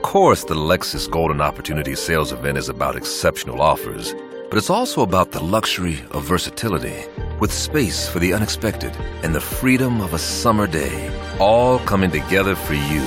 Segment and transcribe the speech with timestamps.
[0.00, 4.14] Of course, the Lexus Golden Opportunity Sales Event is about exceptional offers,
[4.48, 7.04] but it's also about the luxury of versatility,
[7.38, 12.54] with space for the unexpected and the freedom of a summer day, all coming together
[12.54, 13.02] for you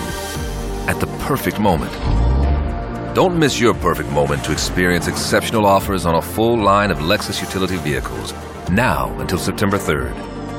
[0.87, 1.91] at the perfect moment.
[3.15, 7.41] Don't miss your perfect moment to experience exceptional offers on a full line of Lexus
[7.41, 8.33] utility vehicles
[8.69, 10.13] now until September 3rd.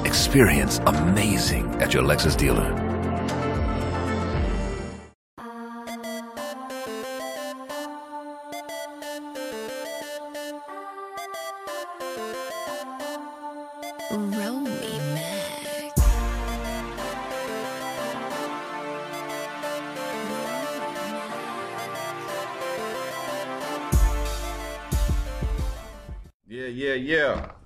[0.04, 2.83] Experience amazing at your Lexus dealer.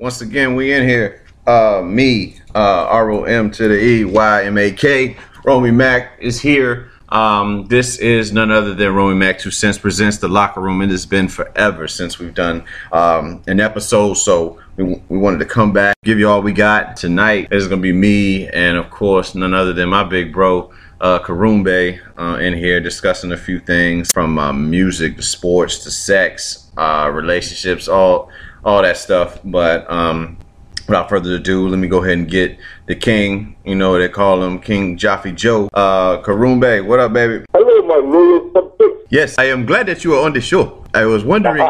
[0.09, 1.23] Once again, we in here.
[1.47, 5.19] Uh, me, uh, R O M to the E Y M A K.
[5.45, 6.91] Romy Mac is here.
[7.11, 10.81] Um, this is none other than Romy Mac Two Cents presents the Locker Room.
[10.81, 15.45] It has been forever since we've done um, an episode, so we, we wanted to
[15.45, 17.49] come back, give you all we got tonight.
[17.51, 22.01] It's gonna be me and of course none other than my big bro, uh, Karumbe,
[22.17, 27.11] uh, in here discussing a few things from uh, music to sports to sex, uh,
[27.13, 28.31] relationships, all
[28.69, 29.41] all that stuff.
[29.45, 30.37] But um,
[30.87, 33.57] without further ado, let me go ahead and get the king.
[33.65, 35.71] You know they call him King Jaffe Joe.
[35.73, 37.45] Uh, Karumbe, what up, baby?
[37.53, 39.07] Hello, my subjects.
[39.11, 40.85] Yes, I am glad that you are on the show.
[40.93, 41.67] I was wondering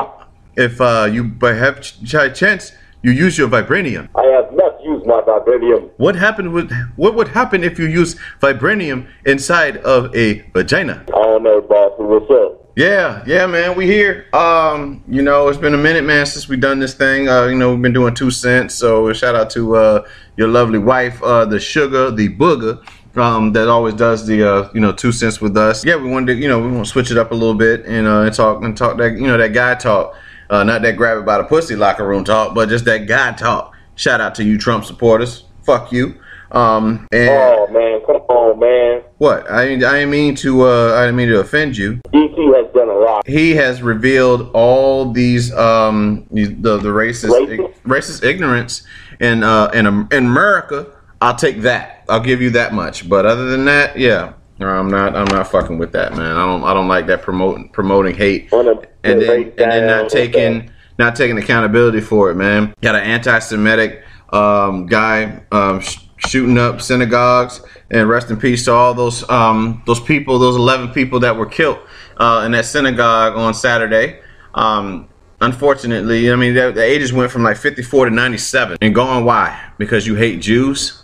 [0.57, 2.03] if uh, you by have ch-
[2.35, 4.09] chance you use your vibranium.
[4.17, 5.91] I have not used my vibranium.
[5.99, 11.05] What happened with what would happen if you use vibranium inside of a vagina?
[11.07, 11.93] I don't know, boss.
[11.99, 12.58] What's up?
[12.79, 14.27] Yeah, yeah, man, we here.
[14.33, 17.29] Um, you know, it's been a minute, man, since we done this thing.
[17.29, 18.77] Uh, you know, we've been doing two cents.
[18.77, 22.81] So shout out to uh your lovely wife, uh, the sugar, the booger.
[23.17, 25.84] Um, that always does the uh, you know two cents with us.
[25.84, 27.84] Yeah, we wanted to you know we want to switch it up a little bit
[27.84, 30.15] and uh, and talk and talk that you know that guy talk,
[30.49, 33.33] uh, not that grab it by the pussy locker room talk, but just that guy
[33.33, 33.75] talk.
[33.97, 35.47] Shout out to you Trump supporters.
[35.65, 36.15] Fuck you.
[36.50, 39.03] Um, and Oh man, come on, man.
[39.19, 42.68] what I I didn't mean to uh, I didn't mean to offend you DT has
[42.98, 43.26] lot.
[43.26, 47.75] he has revealed all these um the the racist Racist?
[47.84, 48.82] racist ignorance
[49.20, 50.86] in uh in in America.
[51.20, 52.04] I'll take that.
[52.09, 53.09] I'll give you that much.
[53.09, 55.16] But other than that, yeah, no, I'm not.
[55.16, 56.36] I'm not fucking with that, man.
[56.36, 56.64] I don't.
[56.64, 61.38] I don't like that promoting promoting hate and then and then not taking not taking
[61.38, 62.75] accountability for it, man.
[62.80, 67.60] Got an anti-Semitic um, guy um, sh- shooting up synagogues,
[67.91, 71.47] and rest in peace to all those um, those people, those 11 people that were
[71.47, 71.78] killed
[72.19, 74.21] uh, in that synagogue on Saturday.
[74.55, 75.09] Um,
[75.41, 79.71] unfortunately, I mean the, the ages went from like 54 to 97, and going why?
[79.79, 81.03] Because you hate Jews?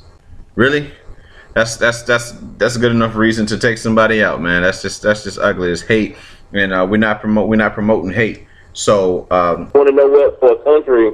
[0.54, 0.90] Really?
[1.54, 4.62] That's that's that's that's a good enough reason to take somebody out, man.
[4.62, 6.16] That's just that's just ugly as hate,
[6.52, 8.46] and uh, we're not promote we're not promoting hate.
[8.72, 10.40] So um, Want to know what?
[10.40, 11.12] For a country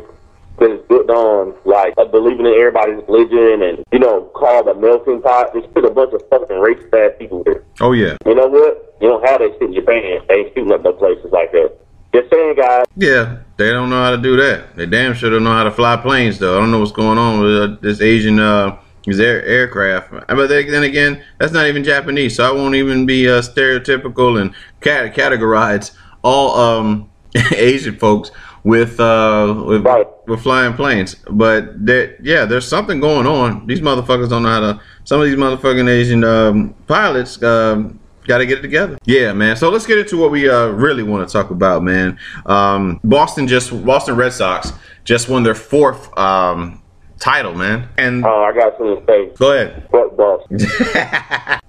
[0.61, 4.75] that is built on like uh, believing in everybody's religion and you know called a
[4.75, 7.65] melting pot, there's still a bunch of fucking racist ass people there.
[7.81, 8.97] oh yeah, You know what?
[9.01, 10.21] You don't have that shit in Japan.
[10.29, 11.77] They ain't shooting up no places like that.
[12.15, 12.85] Just saying, guys.
[12.97, 14.77] yeah, they don't know how to do that.
[14.77, 16.57] They damn sure don't know how to fly planes though.
[16.57, 20.11] I don't know what's going on with uh, this Asian uh, these air, aircraft.
[20.29, 24.41] But then then again, that's not even Japanese, so I won't even be uh, stereotypical
[24.41, 25.93] and cat- categorize
[26.23, 27.11] all um,
[27.55, 28.31] Asian folks
[28.65, 30.07] with uh with, Right.
[30.27, 31.17] with flying planes.
[31.31, 33.67] But there, yeah, there's something going on.
[33.67, 34.81] These motherfuckers don't know how to.
[35.05, 38.99] Some of these motherfucking Asian um, pilots um, got to get it together.
[39.07, 39.57] Yeah, man.
[39.57, 42.19] So let's get into what we uh, really want to talk about, man.
[42.47, 44.73] Um, Boston just Boston Red Sox
[45.05, 46.83] just won their fourth um,
[47.19, 47.89] title, man.
[47.99, 49.31] And Oh, I got something to say.
[49.37, 49.89] go ahead.
[49.91, 50.59] Fuck Boston.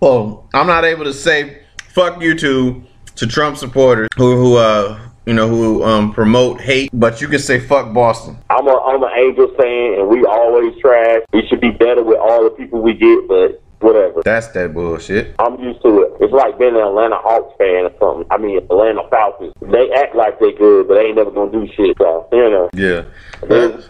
[0.01, 2.83] well, I'm not able to say fuck you to
[3.15, 7.39] to Trump supporters who who uh you know who um promote hate, but you can
[7.39, 8.37] say fuck Boston.
[8.49, 11.21] I'm a I'm an Angels fan, and we always trash.
[11.33, 14.21] We should be better with all the people we get, but whatever.
[14.23, 15.35] That's that bullshit.
[15.39, 16.13] I'm used to it.
[16.21, 18.27] It's like being an Atlanta Hawks fan or something.
[18.31, 19.53] I mean, Atlanta Falcons.
[19.61, 21.97] They act like they good, but they ain't never gonna do shit.
[21.97, 23.03] So you know, Yeah.
[23.43, 23.87] it's.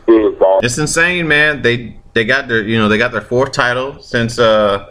[0.64, 1.62] It's insane, man.
[1.62, 4.86] They they got their you know they got their fourth title since uh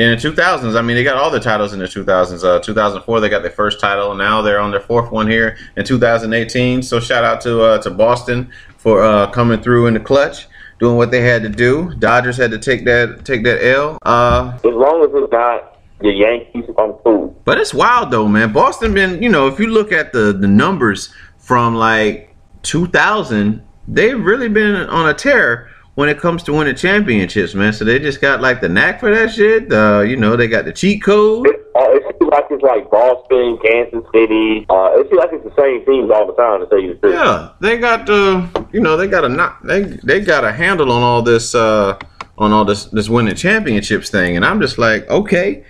[0.00, 0.76] in the 2000s.
[0.76, 2.42] I mean, they got all the titles in the 2000s.
[2.42, 5.58] Uh, 2004 they got their first title, and now they're on their fourth one here
[5.76, 6.82] in 2018.
[6.82, 10.48] So shout out to uh, to Boston for uh, coming through in the clutch,
[10.78, 11.94] doing what they had to do.
[11.98, 13.98] Dodgers had to take that take that L.
[14.02, 17.36] Uh, As long as it's not the Yankees, I'm cool.
[17.44, 18.52] but it's wild though, man.
[18.54, 24.18] Boston been, you know, if you look at the the numbers from like 2000, they've
[24.24, 27.72] really been on a tear when it comes to winning championships, man.
[27.72, 29.72] So they just got like the knack for that shit.
[29.72, 31.46] Uh, you know, they got the cheat code.
[31.46, 34.66] It, uh, it seems like it's like Boston, Kansas City.
[34.68, 36.60] Uh, it seems like it's the same teams all the time.
[36.60, 37.14] To tell you the truth.
[37.14, 40.90] Yeah, they got the you know they got a not they they got a handle
[40.92, 41.98] on all this uh
[42.38, 45.64] on all this this winning championships thing, and I'm just like, okay,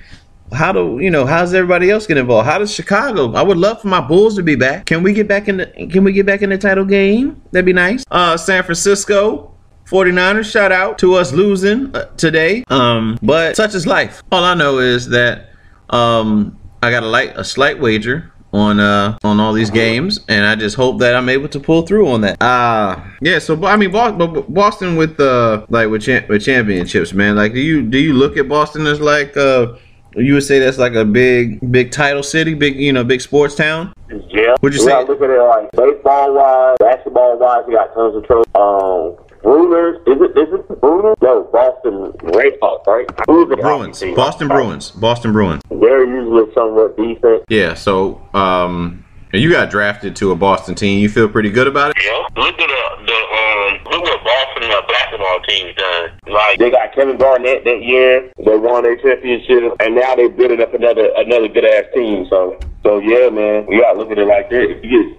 [0.52, 2.46] how do you know how's everybody else get involved?
[2.46, 3.32] How does Chicago?
[3.34, 4.86] I would love for my Bulls to be back.
[4.86, 7.42] Can we get back in the Can we get back in the title game?
[7.52, 8.04] That'd be nice.
[8.10, 9.54] Uh, San Francisco.
[9.90, 12.64] 49ers, shout out to us losing uh, today.
[12.68, 14.22] Um, but such is life.
[14.30, 15.50] All I know is that
[15.90, 20.44] um, I got a light a slight wager on uh on all these games and
[20.44, 22.42] I just hope that I'm able to pull through on that.
[22.42, 27.36] Uh yeah, so I mean Boston, with uh like with, cha- with championships, man.
[27.36, 29.74] Like do you do you look at Boston as like uh
[30.16, 33.54] you would say that's like a big, big title city, big, you know, big sports
[33.54, 33.92] town.
[34.08, 34.56] Yeah.
[34.60, 37.62] Would you say- gotta look at it like baseball wise, basketball wise.
[37.68, 38.46] We got tons of trouble.
[38.56, 39.96] Um, Brewers.
[40.06, 40.38] Is it?
[40.38, 41.16] Is it the Brewers?
[41.22, 43.06] No, Boston Red Sox, right?
[43.26, 44.14] Brewers are the Bruins, team.
[44.14, 45.62] Boston Bruins, Boston Bruins.
[45.70, 47.44] They're usually somewhat decent.
[47.48, 47.74] Yeah.
[47.74, 51.00] So, um, you got drafted to a Boston team.
[51.00, 52.02] You feel pretty good about it?
[52.04, 52.42] Yeah.
[52.42, 56.10] Look at the the um look what Boston uh, basketball team's done.
[56.26, 58.30] Like They got Kevin Garnett that year.
[58.44, 62.26] They won their championship, and now they're building up another another good ass team.
[62.28, 64.62] So, so yeah, man, you gotta look at it like that.
[64.70, 65.18] If you get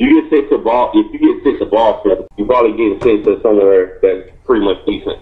[0.00, 3.24] you get six to ball, if you get six to Boston, you probably get six
[3.26, 5.20] to somewhere that's pretty much decent.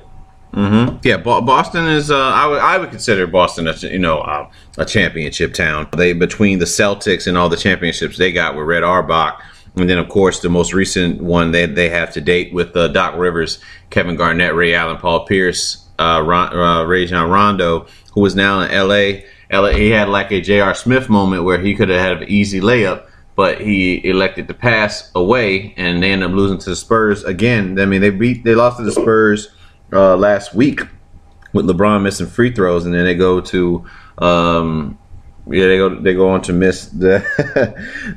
[0.52, 0.98] Mm-hmm.
[1.02, 2.10] Yeah, Boston is.
[2.10, 5.88] Uh, I would I would consider Boston a you know uh, a championship town.
[5.96, 9.42] They between the Celtics and all the championships they got with Red Auerbach,
[9.76, 12.88] and then of course the most recent one they they have to date with uh,
[12.88, 18.34] Doc Rivers, Kevin Garnett, Ray Allen, Paul Pierce, uh, Ron, uh, Rajon Rondo, who is
[18.34, 19.26] now in L.A.
[19.52, 19.70] LA.
[19.70, 20.74] He had like a J.R.
[20.74, 23.06] Smith moment where he could have had an easy layup.
[23.38, 27.79] But he elected to pass away, and they ended up losing to the Spurs again.
[27.79, 29.50] I mean, they beat, they lost to the Spurs
[29.93, 30.81] uh, last week
[31.52, 33.87] with LeBron missing free throws, and then they go to
[34.19, 34.99] um,
[35.46, 37.25] yeah they go they go on to miss the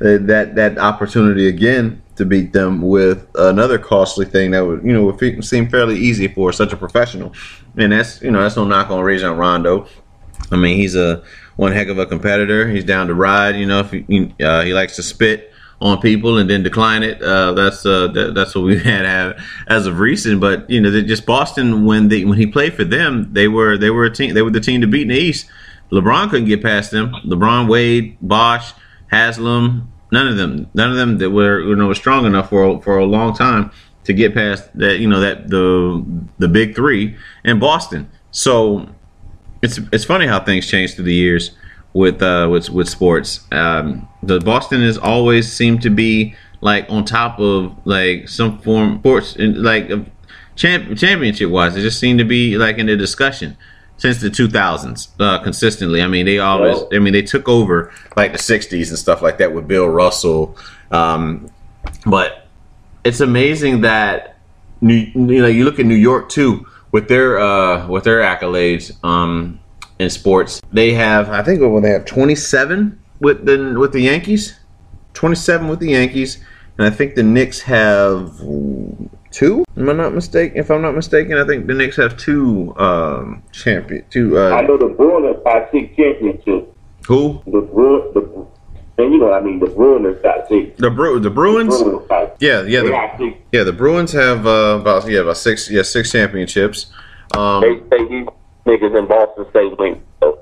[0.00, 5.04] that that opportunity again to beat them with another costly thing that would you know
[5.04, 7.32] would seem fairly easy for such a professional,
[7.76, 9.86] and that's you know that's no knock on Rajon Rondo.
[10.50, 11.22] I mean he's a
[11.56, 12.68] one heck of a competitor.
[12.68, 13.56] He's down to ride.
[13.56, 15.52] You know if he, uh, he likes to spit
[15.82, 17.20] on people and then decline it.
[17.20, 20.40] Uh, that's uh, that, that's what we've had as of recent.
[20.40, 23.90] But you know, just Boston when they when he played for them, they were they
[23.90, 24.34] were a team.
[24.34, 25.46] They were the team to beat in the East.
[25.90, 27.12] LeBron couldn't get past them.
[27.26, 28.72] LeBron, Wade, Bosh,
[29.10, 32.98] Haslem, none of them, none of them that were you know strong enough for for
[32.98, 33.70] a long time
[34.04, 36.04] to get past that you know that the
[36.38, 38.10] the big three in Boston.
[38.30, 38.88] So
[39.62, 41.52] it's it's funny how things change through the years
[41.92, 43.46] with uh with with sports.
[43.52, 48.98] Um, the Boston has always seemed to be like on top of like some form
[48.98, 49.90] sports like
[50.56, 51.74] champ, championship wise.
[51.74, 53.56] They just seem to be like in the discussion
[53.96, 56.02] since the 2000s uh, consistently.
[56.02, 56.82] I mean, they always.
[56.92, 60.56] I mean, they took over like the 60s and stuff like that with Bill Russell.
[60.90, 61.50] Um,
[62.06, 62.48] but
[63.04, 64.38] it's amazing that
[64.80, 68.92] New, you know you look at New York too with their uh, with their accolades
[69.04, 69.58] um,
[69.98, 70.60] in sports.
[70.72, 74.60] They have I think what they have 27 with the with the Yankees,
[75.14, 76.44] 27 with the Yankees,
[76.78, 78.38] and I think the Knicks have
[79.30, 79.64] two.
[79.76, 80.58] Am I not mistaken?
[80.58, 84.38] If I'm not mistaken, I think the Knicks have two um, champion two.
[84.38, 86.68] I Uh, know the Bruins got six championships.
[87.08, 87.60] who The
[88.14, 88.46] the
[89.02, 89.58] and you know what I mean.
[89.58, 90.78] The Bruins got six.
[90.78, 91.82] the Bru- the Bruins?
[91.82, 93.64] Bruins got, Yeah, yeah, the, yeah.
[93.64, 96.86] The Bruins have uh, about yeah about six yeah six championships.
[97.36, 98.26] Um, They say these
[98.66, 100.02] niggas in Boston State win.
[100.20, 100.40] So,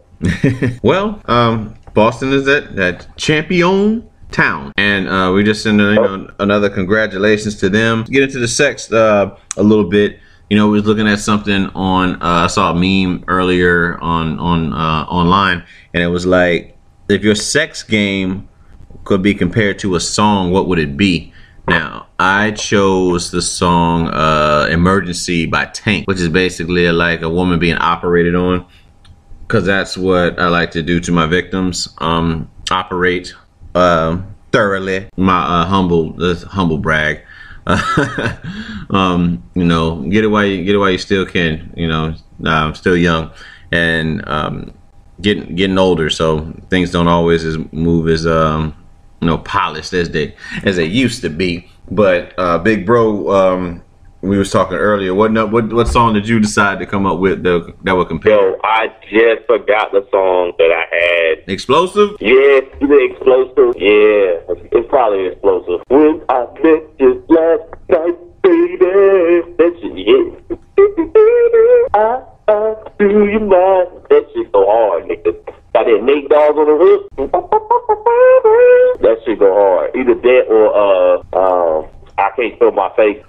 [0.82, 5.94] well, um, Boston is that that champion town, and uh, we just send a, you
[5.94, 8.04] know another congratulations to them.
[8.04, 10.18] Get into the sex uh, a little bit.
[10.50, 12.16] You know, we was looking at something on.
[12.16, 15.64] Uh, I saw a meme earlier on on uh, online,
[15.94, 16.76] and it was like,
[17.08, 18.48] if your sex game
[19.04, 21.32] could be compared to a song, what would it be?
[21.68, 27.58] Now, I chose the song uh, "Emergency" by Tank, which is basically like a woman
[27.58, 28.66] being operated on
[29.46, 31.88] because that's what I like to do to my victims.
[31.98, 33.34] Um, operate
[33.74, 34.20] uh,
[34.52, 35.08] thoroughly.
[35.16, 37.24] My uh, humble, humble brag.
[38.90, 41.72] um, you know, get it while you get it while you still can.
[41.76, 42.14] You know,
[42.44, 43.32] I'm still young
[43.72, 44.72] and um,
[45.20, 48.74] getting getting older, so things don't always as move as um,
[49.20, 50.34] you know polished as they
[50.64, 51.68] as they used to be.
[51.90, 53.82] But uh, Big Bro, um,
[54.22, 55.14] we was talking earlier.
[55.14, 58.32] What what what song did you decide to come up with that, that would compare?
[58.32, 61.48] yo, I just forgot the song that I had.
[61.48, 62.10] Explosive?
[62.20, 63.74] Yeah, the explosive.
[63.76, 65.82] Yeah, it's probably explosive.
[65.88, 68.78] When I met you last night, baby,
[69.58, 70.56] that shit, yeah.
[71.94, 73.88] I, I do you mind?
[74.10, 75.54] That shit go hard, nigga.
[75.72, 77.30] Got that Nate Dogg on the hook.
[79.02, 79.94] That shit go hard.
[79.96, 83.22] Either that or uh, um, I can't feel my face.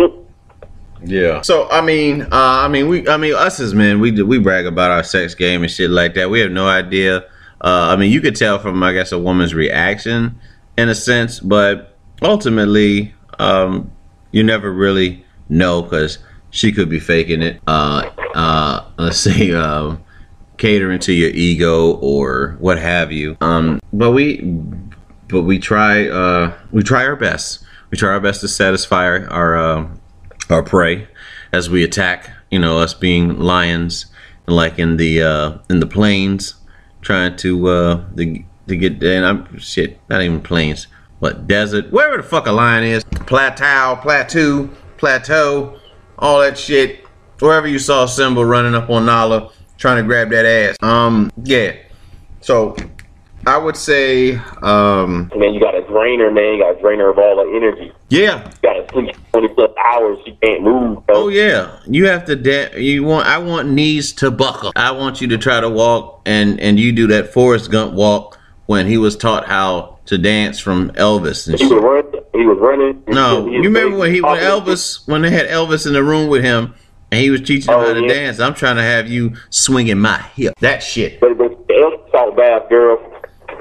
[1.04, 1.42] Yeah.
[1.42, 4.66] So I mean, uh, I mean, we, I mean, us as men, we we brag
[4.66, 6.30] about our sex game and shit like that.
[6.30, 7.26] We have no idea.
[7.64, 10.40] Uh, I mean, you could tell from, I guess, a woman's reaction
[10.78, 13.92] in a sense, but ultimately, um,
[14.32, 16.18] you never really know because
[16.50, 17.62] she could be faking it.
[17.68, 20.04] Uh, uh, let's say, um,
[20.62, 23.36] catering to your ego or what have you.
[23.42, 24.42] Um, but we,
[25.28, 27.66] but we try, uh, we try our best.
[27.90, 29.88] We try our best to satisfy our, our uh,
[30.50, 31.08] our prey
[31.52, 32.30] as we attack.
[32.52, 34.06] You know, us being lions,
[34.46, 36.56] like in the uh, in the plains,
[37.02, 40.88] trying to uh, to, to get and I'm shit, not even plains,
[41.20, 45.80] what desert, wherever the fuck a lion is, plateau, plateau, plateau,
[46.20, 47.06] all that shit.
[47.40, 49.52] Wherever you saw Simba running up on Nala,
[49.82, 50.78] trying to grab that ass.
[50.82, 51.76] Um, yeah.
[52.42, 52.76] So
[53.48, 56.54] I would say, um, Man, you got a drainer, man.
[56.54, 57.92] You got a drainer of all the energy.
[58.10, 60.20] yeah, You got to sleep 20 plus hours.
[60.24, 61.04] She can't move.
[61.10, 62.36] Oh yeah, you have to.
[62.36, 63.28] Da- you want?
[63.28, 64.72] I want knees to buckle.
[64.76, 68.38] I want you to try to walk, and and you do that Forrest Gump walk
[68.68, 71.74] when he was taught how to dance from Elvis and He shit.
[71.74, 72.22] was running.
[72.34, 73.04] He was running.
[73.08, 76.44] No, you remember when he when Elvis when they had Elvis in the room with
[76.44, 76.74] him
[77.12, 78.08] and he was teaching Oh, how to yeah.
[78.08, 78.40] dance.
[78.40, 80.54] I'm trying to have you swinging my hip.
[80.60, 81.20] That shit.
[81.20, 83.00] But but the Elf salt bath, girl.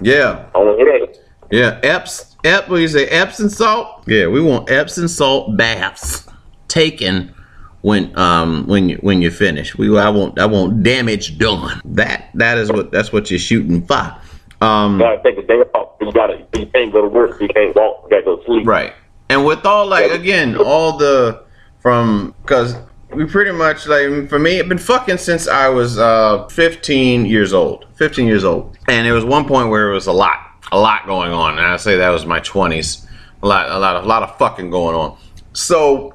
[0.00, 1.18] Yeah, I want to hear that.
[1.50, 1.80] yeah.
[1.82, 2.68] Eps, Ep.
[2.68, 3.06] What do you say?
[3.06, 4.04] Epsom salt.
[4.06, 6.26] Yeah, we want Epsom salt baths
[6.68, 7.34] taken
[7.82, 9.76] when um when you when you finish.
[9.76, 11.80] We I want I want damage done.
[11.84, 14.14] That that is what that's what you're shooting for.
[14.62, 15.96] Um, You gotta take a day off.
[16.00, 16.46] You gotta.
[16.54, 17.40] You can't go to work.
[17.40, 18.02] You can't walk.
[18.04, 18.66] You gotta go to sleep.
[18.66, 18.92] Right.
[19.28, 21.42] And with all like again, all the
[21.80, 22.74] from because
[23.14, 27.52] we pretty much like for me, I've been fucking since I was uh 15 years
[27.52, 27.86] old.
[27.96, 28.76] 15 years old.
[28.88, 30.38] And there was one point where it was a lot,
[30.72, 31.58] a lot going on.
[31.58, 33.06] And I say that was my 20s.
[33.42, 35.16] A lot, a lot a lot of fucking going on.
[35.52, 36.14] So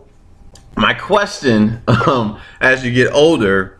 [0.77, 3.79] my question, um, as you get older,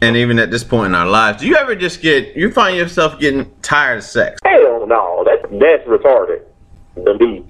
[0.00, 2.76] and even at this point in our lives, do you ever just get you find
[2.76, 4.40] yourself getting tired of sex?
[4.44, 5.24] Hell no.
[5.24, 6.42] That's that's retarded.
[7.18, 7.44] Me,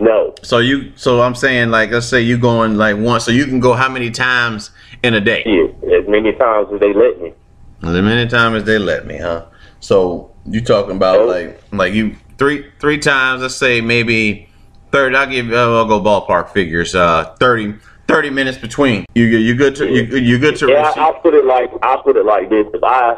[0.00, 0.34] no.
[0.42, 3.60] So you, so I'm saying, like, let's say you going like once, so you can
[3.60, 4.70] go how many times
[5.02, 5.42] in a day?
[5.42, 5.92] Shit.
[5.92, 7.32] As many times as they let me.
[7.82, 9.46] As many times as they let me, huh?
[9.80, 13.42] So you talking about like, like you three three times?
[13.42, 14.48] Let's say maybe
[14.92, 15.16] thirty.
[15.16, 15.52] I'll give.
[15.52, 16.94] Uh, I'll go ballpark figures.
[16.94, 17.74] Uh, 30,
[18.08, 19.04] 30 minutes between.
[19.14, 20.92] You you good to you you good to Yeah?
[20.96, 22.66] I'll put it like I'll put it like this.
[22.72, 23.16] If I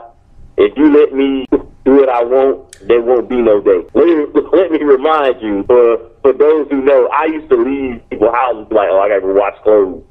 [0.56, 1.46] if you let me
[1.84, 3.86] do what I want, there won't be no day.
[3.94, 8.02] Let me let me remind you for for those who know, I used to leave
[8.10, 10.02] people's houses like, oh, I gotta go wash clothes.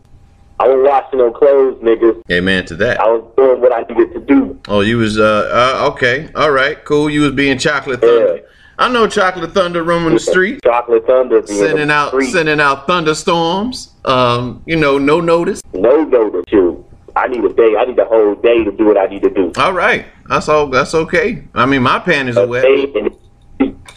[0.62, 2.22] I was washing no clothes, niggas.
[2.32, 3.00] Amen to that.
[3.00, 4.60] I was doing what I needed to do.
[4.68, 7.10] Oh, you was uh, uh okay, all right, cool.
[7.10, 8.38] You was being chocolate thunder.
[8.38, 8.42] Yeah.
[8.78, 10.62] I know chocolate thunder roaming the street.
[10.64, 12.32] Chocolate thunder sending out street.
[12.32, 13.94] sending out thunderstorms.
[14.06, 15.62] Um, you know, no notice.
[15.74, 16.46] no notice.
[16.48, 16.86] Shoot.
[17.20, 17.76] I need a day.
[17.78, 19.52] I need a whole day to do what I need to do.
[19.58, 20.68] All right, that's all.
[20.68, 21.44] That's okay.
[21.54, 22.66] I mean, my panties are wet.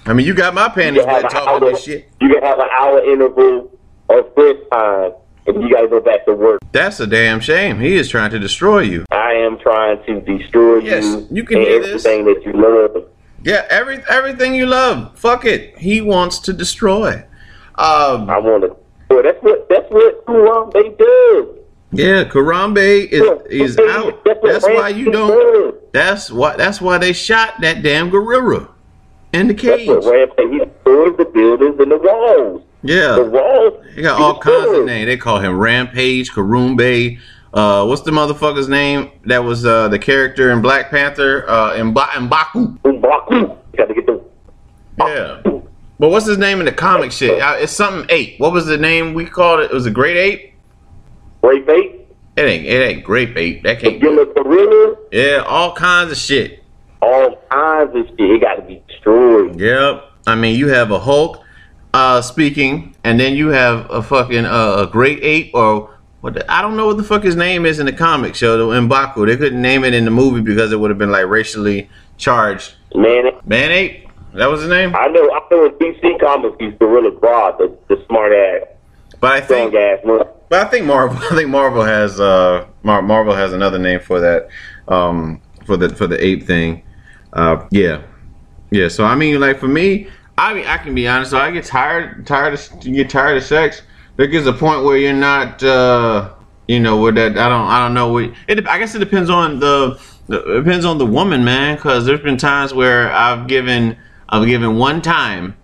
[0.04, 1.72] I mean, you got my panties you can have wet talking hour.
[1.72, 2.10] this shit.
[2.20, 3.70] You can have an hour interval
[4.08, 5.12] of first time,
[5.46, 6.60] and you gotta go back to work.
[6.72, 7.78] That's a damn shame.
[7.78, 9.04] He is trying to destroy you.
[9.12, 11.28] I am trying to destroy Yes, you.
[11.30, 12.04] you can hear this.
[12.04, 13.04] everything that you love.
[13.44, 15.16] Yeah, every everything you love.
[15.18, 15.78] Fuck it.
[15.78, 17.24] He wants to destroy.
[17.76, 18.76] Um, I want to.
[19.10, 21.46] Well, that's what that's what they does.
[21.92, 24.24] Yeah, Karambe is is out.
[24.42, 25.92] That's why you don't.
[25.92, 26.56] That's why.
[26.56, 28.68] That's why they shot that damn gorilla
[29.32, 29.80] in the cage.
[29.80, 32.62] he destroys the buildings and the walls.
[32.82, 33.84] Yeah, the walls.
[33.94, 35.06] They got all kinds of names.
[35.06, 37.18] They call him Rampage, Karumbe.
[37.54, 39.10] Uh, what's the motherfucker's name?
[39.26, 42.78] That was uh, the character in Black Panther, uh, Mba- Mbaku.
[42.78, 43.56] Mbaku.
[43.76, 44.22] Got to get the.
[44.98, 45.42] Yeah.
[45.98, 47.40] But what's his name in the comic shit?
[47.40, 48.40] Uh, It's something ape.
[48.40, 49.70] What was the name we called it?
[49.70, 50.51] It was a great ape.
[51.42, 52.06] Great bait.
[52.36, 52.66] It ain't.
[52.66, 53.62] It ain't grape ape.
[53.62, 54.00] That can't.
[54.00, 54.96] Gorilla.
[55.10, 56.62] Yeah, all kinds of shit.
[57.00, 58.20] All kinds of shit.
[58.20, 59.60] It got to be destroyed.
[59.60, 60.10] Yep.
[60.26, 61.42] I mean, you have a Hulk
[61.92, 66.34] uh, speaking, and then you have a fucking uh, a great ape or what?
[66.34, 68.56] The, I don't know what the fuck his name is in the comic show.
[68.56, 69.26] The Mbaku.
[69.26, 72.74] They couldn't name it in the movie because it would have been like racially charged.
[72.94, 74.08] Man, Man ape.
[74.34, 74.94] That was his name.
[74.96, 75.30] I know.
[75.30, 78.66] I know in DC Comics he's Gorilla Grodd, the, the smart ass,
[79.22, 79.70] But I think.
[79.70, 80.26] strong ass one.
[80.48, 81.16] But I think Marvel.
[81.30, 84.48] I think Marvel has uh Mar- Marvel has another name for that.
[84.88, 86.82] Um, for the for the ape thing.
[87.32, 88.02] Uh, yeah,
[88.72, 88.88] yeah.
[88.88, 91.30] So I mean, like for me, I mean, I can be honest.
[91.30, 93.82] So I get tired, tired of you get tired of sex.
[94.16, 96.34] There gets a point where you're not, uh,
[96.66, 98.12] you know, where that I don't, I don't know.
[98.12, 101.76] What, it, I guess it depends on the, the it depends on the woman, man.
[101.76, 103.96] Because there's been times where I've given
[104.28, 105.56] of giving one time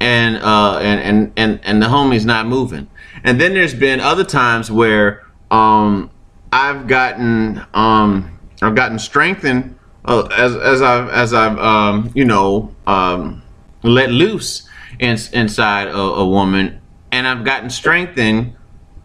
[0.00, 2.88] and uh and and and, and the homie's not moving.
[3.24, 6.10] And then there's been other times where um
[6.52, 12.74] I've gotten um I've gotten strengthened uh, as as I've as I've um you know
[12.86, 13.42] um
[13.82, 16.80] let loose in, inside a, a woman
[17.12, 18.54] and I've gotten strengthened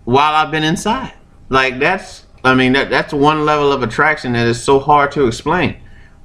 [0.05, 1.13] while I've been inside.
[1.49, 5.27] Like that's I mean that that's one level of attraction that is so hard to
[5.27, 5.77] explain.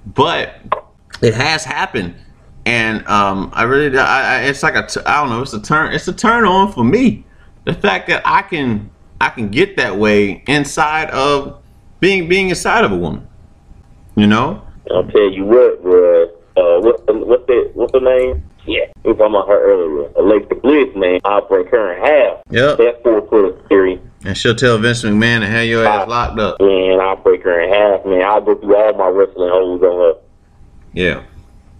[0.06, 0.54] But
[1.20, 2.14] it has happened
[2.68, 5.94] and um, I really, I, I, it's like a, I don't know, it's a turn,
[5.94, 7.24] it's a turn on for me.
[7.68, 11.62] The fact that I can, I can get that way inside of
[12.00, 13.28] being, being inside of a woman.
[14.16, 14.66] You know?
[14.90, 16.24] I'll tell you what, bro.
[16.56, 17.70] Uh, what, what's that?
[17.74, 18.42] What's her name?
[18.64, 20.10] Yeah, we were talking about her earlier.
[20.16, 21.20] Alexa Bliss, man.
[21.26, 22.42] I'll break her in half.
[22.48, 22.78] Yep.
[22.78, 24.00] That four foot theory.
[24.24, 26.58] And she'll tell Vince McMahon to have your ass locked up.
[26.62, 28.22] Man, I'll break her in half, man.
[28.22, 30.20] I'll go through all my wrestling holes on her.
[30.94, 31.22] Yeah.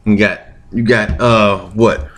[0.04, 0.40] You got,
[0.70, 2.08] you got, uh, what?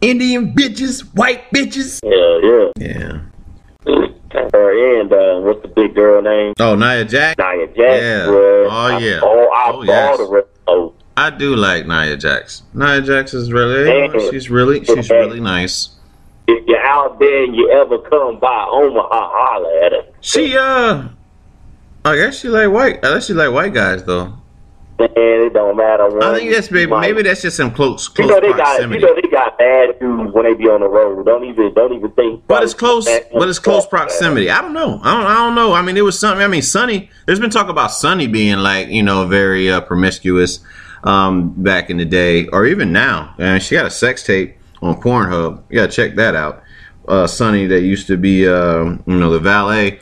[0.00, 2.00] Indian bitches, white bitches.
[2.04, 2.94] Yeah, yeah.
[2.94, 3.20] Yeah.
[4.52, 6.52] Her and uh, what's the big girl name?
[6.60, 7.38] Oh, Nia Jax.
[7.38, 7.78] Nia Jax.
[8.02, 8.26] Yeah.
[8.26, 8.68] Bro.
[8.70, 9.20] Oh, yeah.
[9.22, 10.20] Oh, I Oh, yes.
[10.28, 10.46] rest.
[10.66, 12.62] Oh, I do like Nia Jax.
[12.74, 14.30] Nia Jax is really, Yeah.
[14.30, 15.90] she's really, she's really nice.
[16.48, 20.02] if you're out there and you ever come by Omaha, holler at her.
[20.20, 21.04] She uh,
[22.04, 23.04] I guess she like white.
[23.04, 24.34] I guess she like white guys though.
[24.98, 26.08] Man, it don't matter.
[26.08, 28.56] One, I think that's maybe might- maybe that's just some close close You know they
[28.56, 31.26] got you know they got bad dudes when they be on the road.
[31.26, 32.46] Don't even don't even think.
[32.46, 33.04] but it's close.
[33.04, 34.48] But it's close proximity.
[34.50, 34.98] I don't know.
[35.02, 35.26] I don't.
[35.26, 35.74] I don't know.
[35.74, 36.42] I mean, it was something.
[36.42, 37.10] I mean, Sunny.
[37.26, 40.60] There's been talk about Sunny being like you know very uh, promiscuous
[41.04, 43.34] um, back in the day, or even now.
[43.38, 45.62] And she got a sex tape on Pornhub.
[45.68, 46.62] You gotta check that out.
[47.06, 50.00] Uh, Sunny that used to be uh, you know the valet,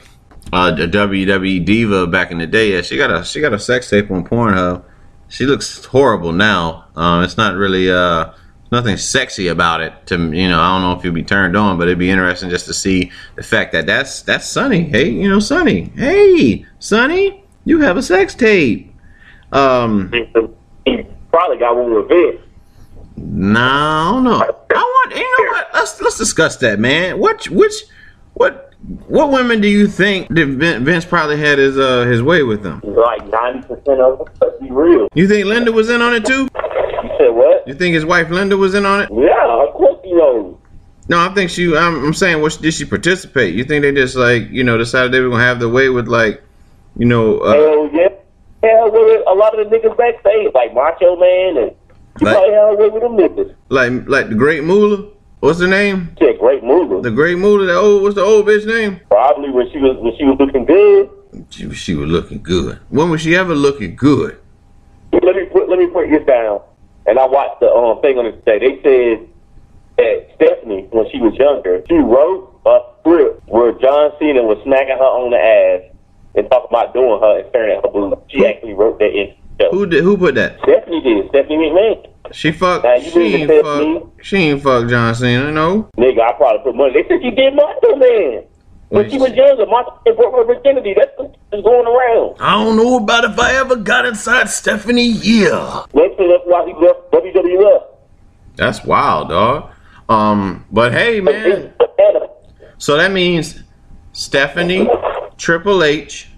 [0.53, 2.73] uh, the WWE diva back in the day.
[2.73, 4.85] Yeah, she got a she got a sex tape on Pornhub.
[5.29, 6.87] She looks horrible now.
[6.95, 8.33] Um, it's not really uh,
[8.71, 9.93] nothing sexy about it.
[10.07, 12.51] To you know, I don't know if you'll be turned on, but it'd be interesting
[12.51, 14.85] just to see the fact that that's that's Sunny.
[14.85, 15.93] Hey, you know, Sunny.
[15.97, 18.95] Hey, Sunny, you have a sex tape.
[19.53, 20.11] Um,
[21.31, 22.41] probably got one with Vince.
[23.17, 24.41] no, no.
[24.41, 25.17] I want.
[25.17, 25.69] You know what?
[25.75, 27.19] Let's let's discuss that, man.
[27.19, 27.85] What which
[28.35, 28.74] what
[29.09, 32.81] what women do you think that Vince probably had his uh his way with them?
[32.85, 34.29] Like ninety percent of them.
[34.41, 35.09] Let's be real.
[35.15, 36.49] You think Linda was in on it too?
[36.55, 37.67] You said what?
[37.67, 39.09] You think his wife Linda was in on it?
[39.13, 40.59] Yeah, of course you know.
[41.09, 41.75] No, I think she.
[41.77, 43.55] I'm, I'm saying, what did she participate?
[43.55, 46.09] You think they just like you know decided they were gonna have the way with
[46.09, 46.43] like,
[46.97, 48.09] you know, uh, Hell yeah.
[48.63, 51.77] Hell with a lot of the niggas backstage, like Macho Man and
[52.21, 53.55] you Like- probably hell with them niggas.
[53.69, 55.09] like like the Great Moolah.
[55.45, 56.17] What's her name?
[56.19, 57.03] She a great mover.
[57.03, 57.67] The Great Moolah.
[57.67, 58.99] The old what's the old bitch name?
[59.11, 61.11] Probably when she was when she was looking good.
[61.51, 62.81] She, she was looking good.
[62.89, 64.41] When was she ever looking good?
[65.13, 66.63] let me put let me put this down.
[67.05, 68.59] And I watched the um, thing on it today.
[68.59, 69.29] They said
[69.99, 74.97] that Stephanie, when she was younger, she wrote a script where John Cena was smacking
[74.97, 75.95] her on the ass
[76.37, 78.17] and talking about doing her and staring at her boobs.
[78.33, 79.69] She actually wrote that in the.
[79.73, 80.05] Who did?
[80.05, 80.57] Who put that?
[80.63, 81.29] Stephanie did.
[81.29, 82.14] Stephanie McMahon.
[82.33, 82.85] She fucked.
[82.85, 84.09] Now, She ain't to tell me- fuck.
[84.23, 85.51] She ain't fuck John Cena.
[85.53, 85.89] No.
[85.99, 86.93] Nigga, I probably put money.
[87.03, 88.45] They said she did Macho Man.
[88.89, 90.95] When she was younger, Macho Man broke her virginity.
[90.97, 92.37] That's what's going around.
[92.41, 95.07] I don't know about if I ever got inside Stephanie.
[95.09, 95.85] Yeah.
[95.93, 96.15] That's
[96.47, 97.83] why he left WWF.
[98.57, 99.71] That's wild, dog.
[100.09, 101.73] Um, but hey, man.
[102.79, 103.63] So that means
[104.13, 104.89] Stephanie,
[105.39, 106.29] Triple H.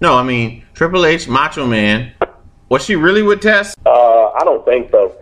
[0.00, 2.12] No, I mean Triple H, Macho Man.
[2.68, 3.76] Was she really with Test?
[3.86, 5.14] Uh, I don't think so.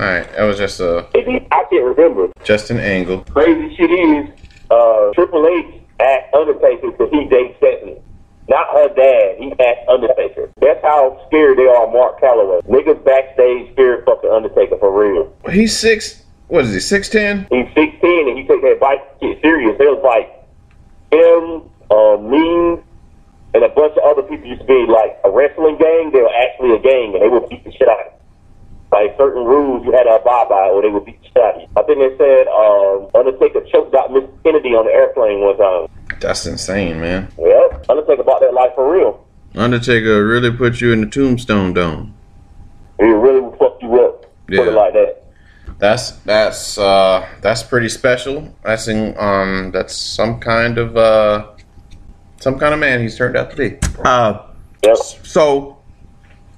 [0.00, 2.32] All right, that was just a I can't remember.
[2.44, 3.20] just an angle.
[3.30, 4.28] Crazy shit is,
[4.70, 8.00] uh, Triple H asked Undertaker because he dates Stephanie.
[8.48, 9.36] Not her dad.
[9.38, 10.50] He asked Undertaker.
[10.60, 12.62] That's how scared they are of Mark Calaway.
[12.64, 15.32] Niggas backstage fear fucking Undertaker for real.
[15.50, 16.22] He's six.
[16.48, 16.80] What is he?
[16.80, 17.46] Six ten?
[17.50, 19.76] He's 16 and he take that bike shit serious.
[19.78, 20.28] It was like
[21.12, 22.82] him, uh, me,
[23.54, 26.10] and a bunch of other people used to be like a wrestling gang.
[26.12, 28.20] They were actually a gang and they would beat the shit out.
[28.92, 31.54] Like certain rules you had to abide by or they would beat the shit out
[31.56, 31.68] of you.
[31.76, 35.88] I think they said um, Undertaker choked out Miss Kennedy on the airplane one time.
[36.20, 37.32] That's insane, man.
[37.38, 37.86] Yep.
[37.88, 39.26] Undertaker bought that life for real.
[39.54, 42.14] Undertaker really put you in the tombstone dome.
[43.00, 44.22] He really would fuck you up.
[44.46, 44.62] Put Yeah.
[44.68, 45.18] it like that.
[45.78, 48.54] That's that's uh that's pretty special.
[48.62, 51.46] That's in um that's some kind of uh
[52.40, 53.78] some kind of man he's turned out to be.
[54.04, 54.42] Uh
[54.84, 54.96] Yep.
[54.96, 55.71] so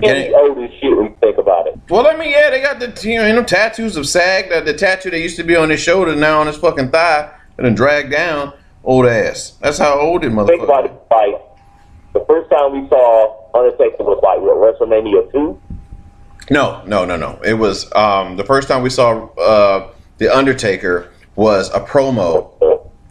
[0.03, 1.79] Old as shit when you think about it.
[1.89, 4.51] well, I mean, yeah, they got the you know, you know tattoos of SAG.
[4.51, 7.31] The, the tattoo that used to be on his shoulder now on his fucking thigh
[7.57, 8.53] and then dragged down.
[8.83, 9.53] Old ass.
[9.63, 10.87] That's how old it Think about motherfucker.
[10.87, 11.41] it, like
[12.13, 15.61] the first time we saw Undertaker was like what WrestleMania two.
[16.51, 17.41] No, no, no, no.
[17.43, 22.51] It was um, the first time we saw uh, the Undertaker was a promo.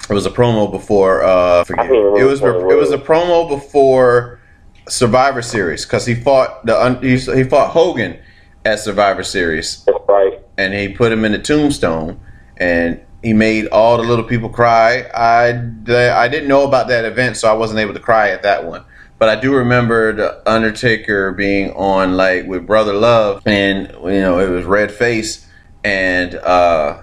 [0.10, 1.24] It was a promo before.
[1.24, 1.88] Uh, I forget.
[1.88, 2.92] can't It was it was.
[2.92, 4.40] a promo before
[4.88, 8.20] Survivor Series because he fought the he, fought Hogan
[8.66, 10.40] at Survivor Series That's right.
[10.58, 12.20] and he put him in the tombstone
[12.58, 15.10] and he made all the little people cry.
[15.16, 18.66] I, I didn't know about that event, so I wasn't able to cry at that
[18.66, 18.84] one.
[19.18, 24.40] But I do remember the Undertaker being on like with Brother Love, and you know
[24.40, 25.48] it was red face,
[25.86, 27.00] and uh,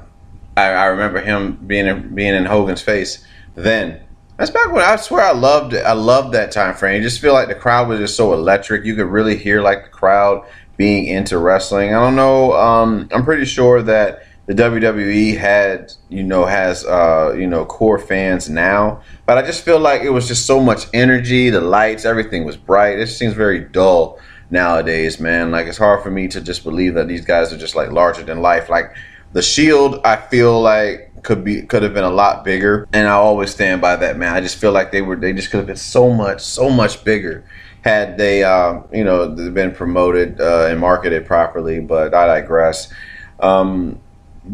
[0.55, 3.25] I, I remember him being in, being in Hogan's face.
[3.55, 4.03] Then
[4.40, 5.85] that's back when I swear I loved it.
[5.85, 6.96] I loved that time frame.
[6.96, 8.87] You just feel like the crowd was just so electric.
[8.87, 10.46] You could really hear like the crowd
[10.79, 11.94] being into wrestling.
[11.94, 12.55] I don't know.
[12.55, 17.98] Um, I'm pretty sure that the WWE had, you know, has, uh, you know, core
[17.98, 19.03] fans now.
[19.26, 21.50] But I just feel like it was just so much energy.
[21.50, 22.98] The lights, everything was bright.
[22.98, 25.50] It seems very dull nowadays, man.
[25.50, 28.22] Like it's hard for me to just believe that these guys are just like larger
[28.22, 28.70] than life.
[28.70, 28.96] Like
[29.35, 33.13] the Shield, I feel like could be could have been a lot bigger, and I
[33.13, 34.35] always stand by that, man.
[34.35, 37.05] I just feel like they were they just could have been so much so much
[37.05, 37.45] bigger
[37.83, 41.81] had they, um, you know, been promoted uh, and marketed properly.
[41.81, 42.93] But I digress.
[43.39, 43.99] Um,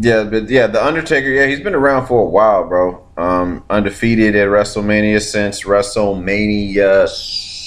[0.00, 3.04] yeah, but yeah, the Undertaker, yeah, he's been around for a while, bro.
[3.16, 7.08] Um, undefeated at WrestleMania since WrestleMania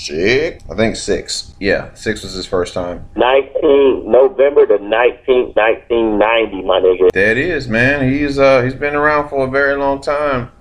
[0.05, 1.53] six, I think six.
[1.59, 3.05] Yeah, six was his first time.
[3.15, 7.11] 19 November the 19th, 1990, my nigga.
[7.11, 8.11] That is, man.
[8.11, 10.51] He's uh he's been around for a very long time,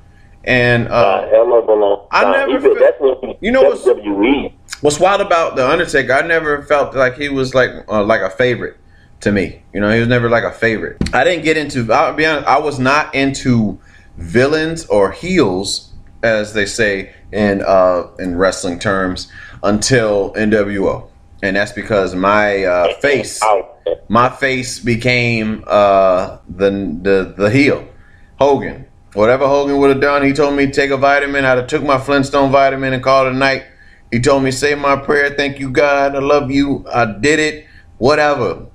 [0.44, 3.62] and Uh, uh, hell of a long I never He fe- that's he You know
[3.62, 4.52] what's- WWE.
[4.80, 6.12] what's wild about the Undertaker?
[6.12, 8.76] I never felt like he was like uh, like a favorite
[9.20, 9.62] to me.
[9.72, 10.96] You know, he was never like a favorite.
[11.12, 11.92] I didn't get into.
[11.92, 12.46] I'll be honest.
[12.46, 13.78] I was not into
[14.16, 15.87] villains or heels,
[16.22, 19.30] as they say in uh, in wrestling terms,
[19.62, 21.08] until NWO,
[21.42, 23.40] and that's because my uh, face
[24.08, 26.70] my face became uh, the
[27.02, 27.86] the the heel,
[28.38, 28.86] Hogan.
[29.14, 31.44] Whatever Hogan would have done, he told me to take a vitamin.
[31.44, 33.64] I'd have took my Flintstone vitamin and called it a night.
[34.10, 36.86] He told me say my prayer, thank you God, I love you.
[36.92, 37.66] I did it.
[37.98, 38.66] Whatever.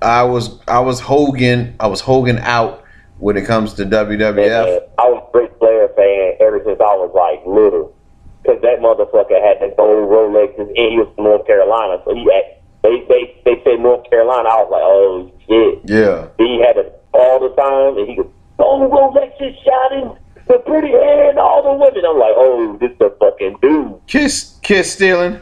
[0.00, 1.76] I was I was Hogan.
[1.78, 2.84] I was Hogan out
[3.18, 4.88] when it comes to WWF.
[4.98, 7.94] I was Ric Flair fan ever since I was like little.
[8.42, 12.02] Because that motherfucker had the gold Rolexes and he was from North Carolina.
[12.04, 14.48] So he had, they, they, they said North Carolina.
[14.48, 15.80] I was like, oh shit.
[15.88, 16.26] Yeah.
[16.38, 18.26] He had it all the time and he was,
[18.58, 20.16] oh, gold Rolexes shining,
[20.48, 22.02] the pretty hair and all the women.
[22.04, 24.00] I'm like, oh, this the fucking dude.
[24.08, 25.40] Kiss kiss stealing,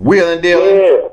[0.00, 1.08] wheeling dealing, Yeah.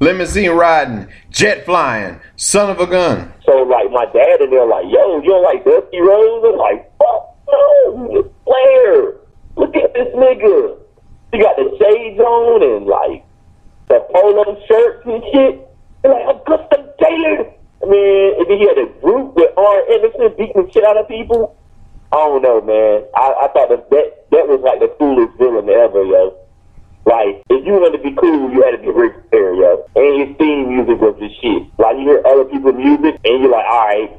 [0.00, 3.34] limousine riding, jet flying, son of a gun.
[3.44, 6.46] So like my dad and they're like, yo, you don't like Dusty Rhodes?
[6.48, 9.12] I'm like, fuck no, Flair.
[9.60, 10.78] Look at this nigga.
[11.32, 13.22] He got the shades on and like
[13.88, 15.68] the polo shirts and shit.
[16.02, 17.46] They're like, I'm custom tailored.
[17.82, 21.06] I mean, then he had a group with Arn Anderson beating the shit out of
[21.08, 21.54] people.
[22.12, 23.04] I don't know, man.
[23.14, 26.34] I, I thought that, that that was like the coolest villain ever, yo.
[27.06, 29.84] Like, if you wanted to be cool, you had to be Ric Flair, yo.
[29.96, 31.68] And his theme music was the shit.
[31.78, 34.10] Like, you hear other people's music, and you're like, all right.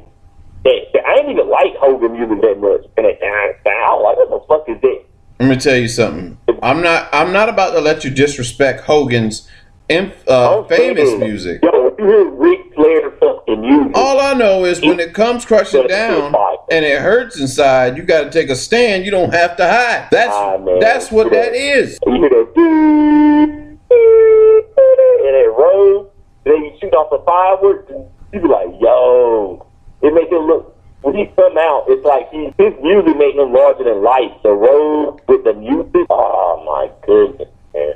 [0.64, 2.86] That, that- I didn't even like Hogan music that much.
[2.98, 5.00] And it, I was like, what the fuck is that?
[5.42, 6.38] Let me tell you something.
[6.62, 7.10] I'm not.
[7.12, 9.50] I'm not about to let you disrespect Hogan's
[9.90, 11.64] inf, uh, famous saying, music.
[11.64, 15.44] Yo, if you hear Ric Flair fucking music, All I know is when it comes
[15.44, 16.36] crushing down
[16.70, 19.04] and it hurts inside, you got to take a stand.
[19.04, 20.10] You don't have to hide.
[20.12, 21.98] That's Ah, that's what that is.
[22.06, 26.12] you hear that, and it rolls,
[26.46, 27.92] and then you shoot off the fireworks,
[28.32, 29.66] you be like, yo,
[30.04, 30.71] it make him look.
[31.02, 34.32] When he come out, it's like he, his music make him larger than life.
[34.44, 37.94] The road with the music, oh my goodness, man.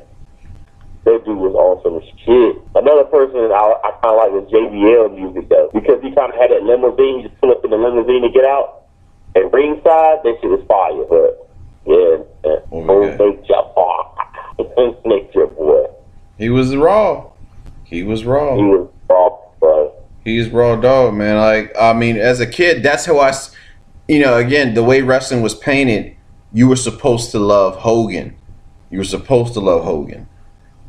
[1.06, 2.58] That dude was awesome as shit.
[2.74, 6.40] Another person I, I kind of like was JBL music though, because he kind of
[6.40, 7.22] had that limousine.
[7.22, 8.82] You just pull up in the limousine to get out.
[9.36, 11.06] And ringside, that shit was fire.
[11.06, 11.46] But
[11.86, 12.56] yeah,
[14.58, 15.86] Oh, old nature, boy, boy.
[16.40, 17.28] He was raw.
[17.84, 19.94] He was He was raw, bro.
[20.26, 21.38] He's raw dog, man.
[21.38, 23.30] Like I mean, as a kid, that's how I.
[23.30, 23.56] s-
[24.08, 26.16] You know, again, the way wrestling was painted,
[26.54, 28.36] you were supposed to love Hogan.
[28.92, 30.28] You were supposed to love Hogan.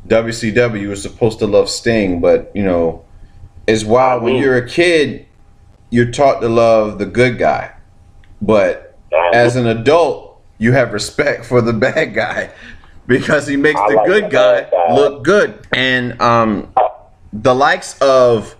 [0.08, 3.04] WCW, you were supposed to love Sting, but you know,
[3.66, 5.26] it's wild when you're a kid,
[5.90, 7.72] you're taught to love the good guy,
[8.40, 8.96] but
[9.34, 12.50] as an adult, you have respect for the bad guy
[13.06, 14.94] because he makes the good the guy bad guy.
[14.94, 15.66] look good.
[15.72, 16.72] And um,
[17.32, 18.54] the likes of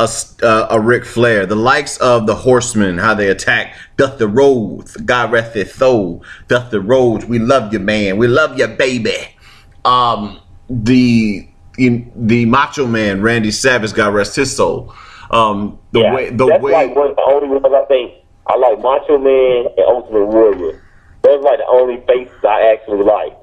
[0.00, 0.08] a,
[0.42, 5.30] uh, a Ric Flair, the likes of the Horsemen, how they attack Dusty Rhodes, God
[5.30, 9.36] rest his soul, Dusty Rhodes, we love you, man, we love you, baby.
[9.84, 14.94] Um, the in, the Macho Man Randy Savage, God rest his soul.
[15.30, 18.14] Um, the yeah, way the that's way like one of the only ones I think
[18.46, 20.82] I like Macho Man and Ultimate Warrior.
[21.22, 23.36] Those like the only faces I actually like.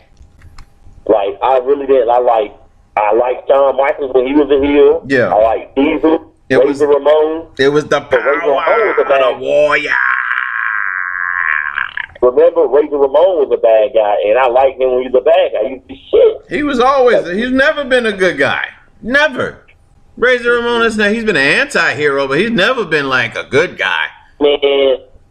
[1.06, 2.08] Like I really did.
[2.08, 2.56] I like
[2.96, 5.04] I like Shawn Michaels when he was a heel.
[5.08, 5.34] Yeah.
[5.34, 7.48] I like Diesel, It Razor was- Ramon.
[7.60, 9.92] it was the Razor Ramon was power bad of the warrior.
[12.22, 15.26] Remember, Razor Ramon was a bad guy, and I liked him when he was a
[15.26, 15.70] bad guy.
[15.70, 16.58] He was the shit.
[16.58, 17.28] He was always.
[17.32, 18.68] He's never been a good guy.
[19.02, 19.66] Never.
[20.18, 20.98] Razor Ramon is.
[20.98, 21.10] now.
[21.10, 24.08] He's been an anti-hero, but he's never been like a good guy.
[24.40, 24.60] Man,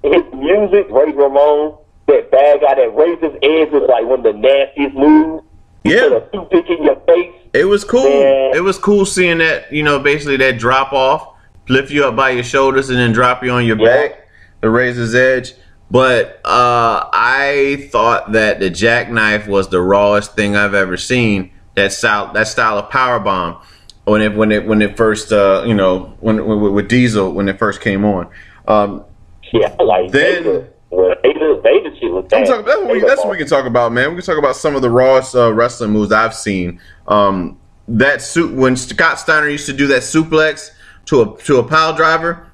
[0.02, 1.76] his music, Razor Ramon,
[2.08, 5.44] that bad guy, that Edge was like one of the nastiest moves.
[5.84, 6.08] Yeah.
[6.08, 7.34] Put a toothpick in your face.
[7.52, 8.52] It was cool.
[8.54, 9.72] It was cool seeing that.
[9.72, 11.34] You know, basically that drop off,
[11.68, 13.84] lift you up by your shoulders, and then drop you on your Yeah.
[14.08, 14.28] back.
[14.60, 15.54] The Razor's Edge.
[15.90, 21.50] But uh, I thought that the jackknife was the rawest thing I've ever seen.
[21.74, 23.56] That style, that style of power bomb,
[24.04, 27.48] when it when it when it first, uh, you know, when, when with Diesel when
[27.48, 28.28] it first came on.
[28.68, 29.04] Um,
[29.52, 30.68] Yeah, like Then- Vader.
[30.90, 32.46] Well, Vader, Vader shit was I'm bad.
[32.46, 34.10] talking, that's, what we, that's what we can talk about, man.
[34.10, 36.80] We can talk about some of the rawest uh, wrestling moves I've seen.
[37.06, 40.70] Um, that suit when Scott Steiner used to do that suplex
[41.06, 42.46] to a to a pile driver,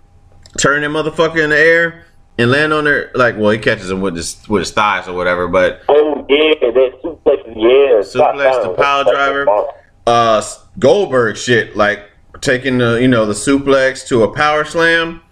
[0.58, 2.04] turn that motherfucker in the air
[2.38, 3.10] and land on there.
[3.14, 5.48] Like, well, he catches him with his with his thighs or whatever.
[5.48, 8.20] But Oh yeah, that suplex, yeah.
[8.22, 9.46] Suplex to pile driver.
[10.06, 10.42] uh,
[10.78, 12.00] Goldberg shit, like
[12.42, 15.22] taking the you know the suplex to a power slam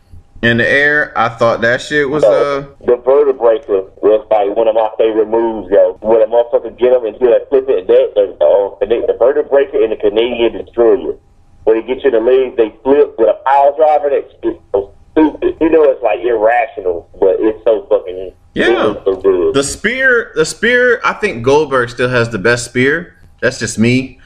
[0.44, 1.12] in the air.
[1.16, 5.70] I thought that shit was uh the Vertebreaker was like one of my favorite moves,
[5.70, 5.98] yo.
[6.02, 9.82] When a motherfucker get up and do that flip it, that the, uh, the, Vertebreaker
[9.82, 11.16] and the Canadian destroyer.
[11.64, 14.10] When they get you in the legs, they flip with a pile driver.
[14.10, 14.34] That's
[14.72, 15.56] so stupid.
[15.60, 18.94] You know, it's like irrational, but it's so fucking Yeah.
[19.04, 19.50] so.
[19.54, 21.00] The spear, the spear.
[21.04, 23.16] I think Goldberg still has the best spear.
[23.40, 24.20] That's just me.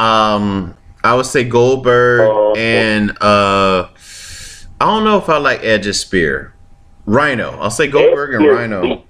[0.00, 2.54] Um, I would say Goldberg Oh.
[2.56, 3.88] and uh,
[4.80, 6.54] I don't know if I like Edge's spear.
[7.04, 7.50] Rhino.
[7.58, 9.04] I'll say Goldberg and Rhino.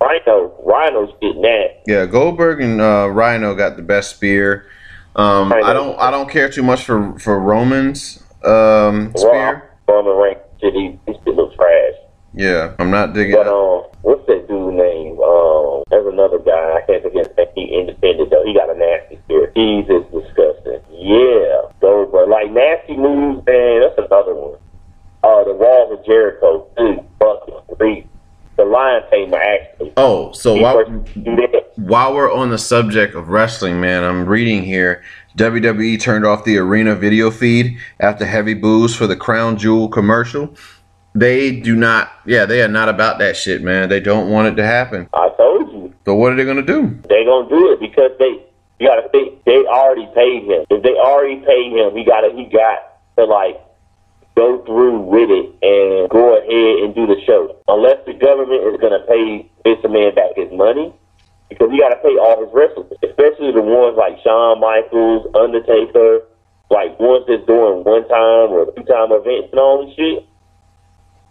[0.00, 1.82] Rhino, Rhino's getting that.
[1.86, 4.66] Yeah, Goldberg and uh, Rhino got the best spear.
[5.16, 5.98] Um, I don't.
[5.98, 9.70] I don't care too much for for Roman's um, spear.
[9.88, 11.94] Roman Reigns, shit, he, he looks trash.
[12.34, 13.34] Yeah, I'm not digging.
[13.34, 15.18] But um, what's that dude's name?
[15.18, 16.76] Um, there's another guy.
[16.76, 17.46] I can't think of his name.
[17.56, 18.44] He independent though.
[18.44, 19.50] He got a nasty spear.
[19.56, 20.80] He's just disgusting.
[20.92, 22.28] Yeah, Goldberg.
[22.28, 23.80] Like nasty moves, man.
[23.80, 24.58] That's another one.
[25.22, 26.66] Uh, the walls of Jericho.
[26.76, 28.06] Dude, fucking three.
[28.56, 29.92] The Lion Tamer actually.
[29.98, 31.72] Oh, so He while first do that.
[31.76, 35.02] while we're on the subject of wrestling, man, I'm reading here.
[35.36, 40.54] WWE turned off the arena video feed after heavy boos for the Crown Jewel commercial.
[41.14, 42.10] They do not.
[42.24, 43.88] Yeah, they are not about that shit, man.
[43.90, 45.08] They don't want it to happen.
[45.12, 45.94] I told you.
[46.06, 46.98] So what are they gonna do?
[47.08, 48.42] They gonna do it because they.
[48.78, 50.64] You gotta think they already paid him.
[50.70, 52.34] If they already paid him, he got it.
[52.34, 53.58] he got to like
[54.36, 57.56] go through with it and go ahead and do the show.
[57.66, 60.92] Unless the government is gonna pay this man back his money,
[61.48, 66.28] because he gotta pay all his wrestlers, especially the ones like Shawn Michaels, Undertaker,
[66.70, 70.26] like ones that's doing one time or two time events and all this shit.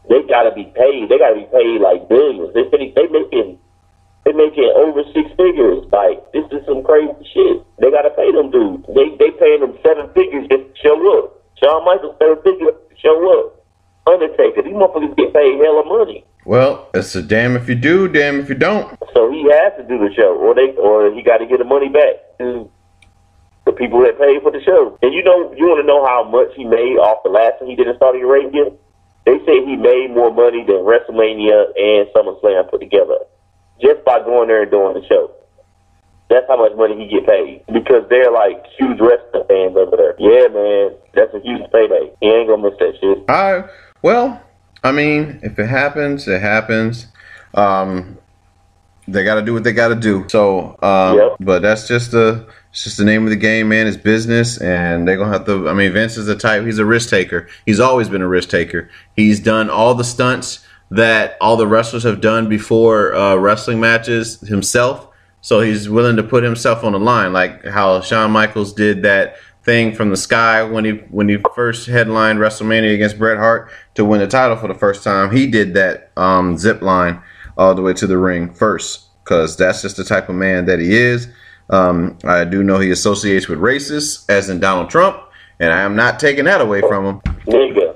[0.10, 1.10] They gotta be paid.
[1.10, 2.54] They gotta be paid like billions.
[2.54, 3.60] They they making
[4.24, 5.86] they making over six figures.
[5.92, 7.62] Like this is some crazy shit.
[7.78, 8.86] They gotta pay them dudes.
[8.94, 11.42] They they paying them seven figures just to show up.
[11.62, 13.62] Shawn Michaels seven figures to show up.
[14.08, 16.26] Undertaker, these motherfuckers get paid hella money.
[16.46, 18.98] Well, it's a damn if you do, damn if you don't.
[19.14, 21.66] So he has to do the show, or they, or he got to get the
[21.66, 22.70] money back to
[23.66, 24.98] the people that paid for the show.
[25.02, 27.70] And you know, you want to know how much he made off the last one
[27.70, 28.70] he did in Saudi Arabia?
[29.26, 33.18] They say he made more money than WrestleMania and SummerSlam put together,
[33.82, 35.34] just by going there and doing the show.
[36.30, 40.16] That's how much money he get paid because they're like huge wrestling fans over there.
[40.18, 42.12] Yeah, man, that's a huge payday.
[42.20, 43.24] He ain't gonna miss that shit.
[43.30, 43.66] I
[44.02, 44.42] well,
[44.84, 47.08] I mean, if it happens, it happens.
[47.54, 48.18] Um,
[49.08, 50.26] they got to do what they got to do.
[50.30, 51.36] So, um, Yep.
[51.40, 53.88] but that's just the it's just the name of the game, man.
[53.88, 55.70] It's business, and they're gonna have to.
[55.70, 56.66] I mean, Vince is the type.
[56.66, 57.48] He's a risk taker.
[57.66, 58.90] He's always been a risk taker.
[59.16, 64.42] He's done all the stunts that all the wrestlers have done before uh, wrestling matches
[64.42, 65.08] himself.
[65.46, 69.36] So he's willing to put himself on the line, like how Shawn Michaels did that
[69.62, 74.04] thing from the sky when he when he first headlined WrestleMania against Bret Hart to
[74.04, 75.30] win the title for the first time.
[75.30, 77.22] He did that um, zip line
[77.60, 80.80] all the way to the ring first, because that's just the type of man that
[80.80, 81.28] he is.
[81.70, 85.22] Um, I do know he associates with racists, as in Donald Trump,
[85.60, 87.20] and I am not taking that away from him.
[87.46, 87.96] Nigga,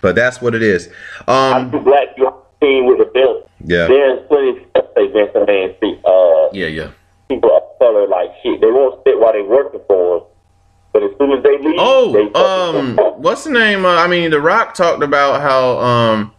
[0.00, 0.88] But that's what it is.
[1.26, 2.10] I'm Um, too black.
[2.16, 2.33] You
[2.64, 3.48] team with the belt.
[3.64, 5.98] yeah, There's plenty of say Vince McMahon speak.
[6.04, 6.90] Uh, yeah, yeah.
[7.28, 8.60] people of color like shit.
[8.60, 10.22] They won't sit while they working for him.
[10.92, 13.84] But as soon as they leave, Oh, they um, what's the name?
[13.84, 16.32] Uh, I mean, The Rock talked about how um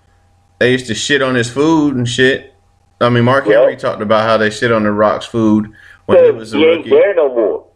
[0.59, 2.53] they used to shit on his food and shit.
[3.01, 3.45] I mean, Mark.
[3.45, 5.71] Henry talked about how they shit on The Rock's food
[6.05, 7.67] when he was a he ain't there no more.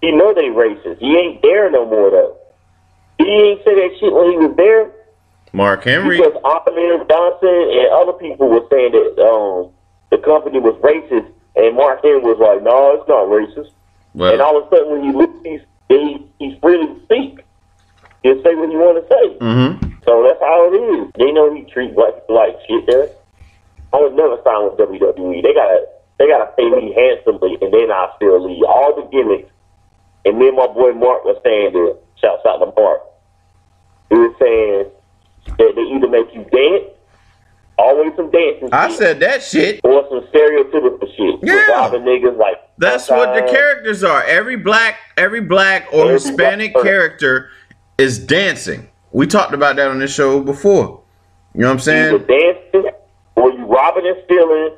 [0.00, 0.98] He know they racist.
[0.98, 2.36] He ain't there no more though.
[3.18, 4.90] He ain't say that shit when he was there
[5.56, 6.18] Mark Henry.
[6.18, 9.72] because Ahmed Johnson and other people were saying that um
[10.10, 13.72] the company was racist, and Mark Henry was like, "No, it's not racist."
[14.14, 17.40] and all of a sudden, when you look, he's he, he's freely speak.
[18.22, 19.38] He'll say what he want to say.
[19.38, 19.86] mm-hmm.
[20.04, 21.12] So that's how it is.
[21.18, 23.08] They know he treat black people like shit there.
[23.92, 25.42] I would never sign with WWE.
[25.42, 25.86] They gotta
[26.18, 28.62] they gotta pay me handsomely and then I'll still leave.
[28.64, 29.50] All the gimmicks.
[30.24, 31.96] And me and my boy Mark was saying this.
[32.20, 33.00] Shouts out to Mark.
[34.10, 34.90] He was saying
[35.58, 36.84] that they either make you dance,
[37.78, 39.80] always some dancing I shit, said that shit.
[39.84, 41.40] or some stereotypical shit.
[41.42, 41.66] Yeah.
[41.70, 44.22] Robbing niggas like That's what the characters are.
[44.24, 47.48] Every black, every black or Every Hispanic black- character
[47.98, 48.88] is dancing.
[49.12, 51.00] We talked about that on this show before.
[51.54, 52.26] You know what I'm either saying?
[52.72, 52.90] dancing,
[53.36, 54.76] or you robbing and stealing,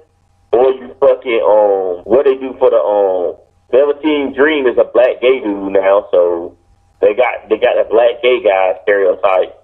[0.53, 3.37] or you fucking um what they do for the um
[3.73, 6.57] Velveteen Dream is a black gay dude now, so
[7.01, 9.55] they got they got a black gay guy stereotype.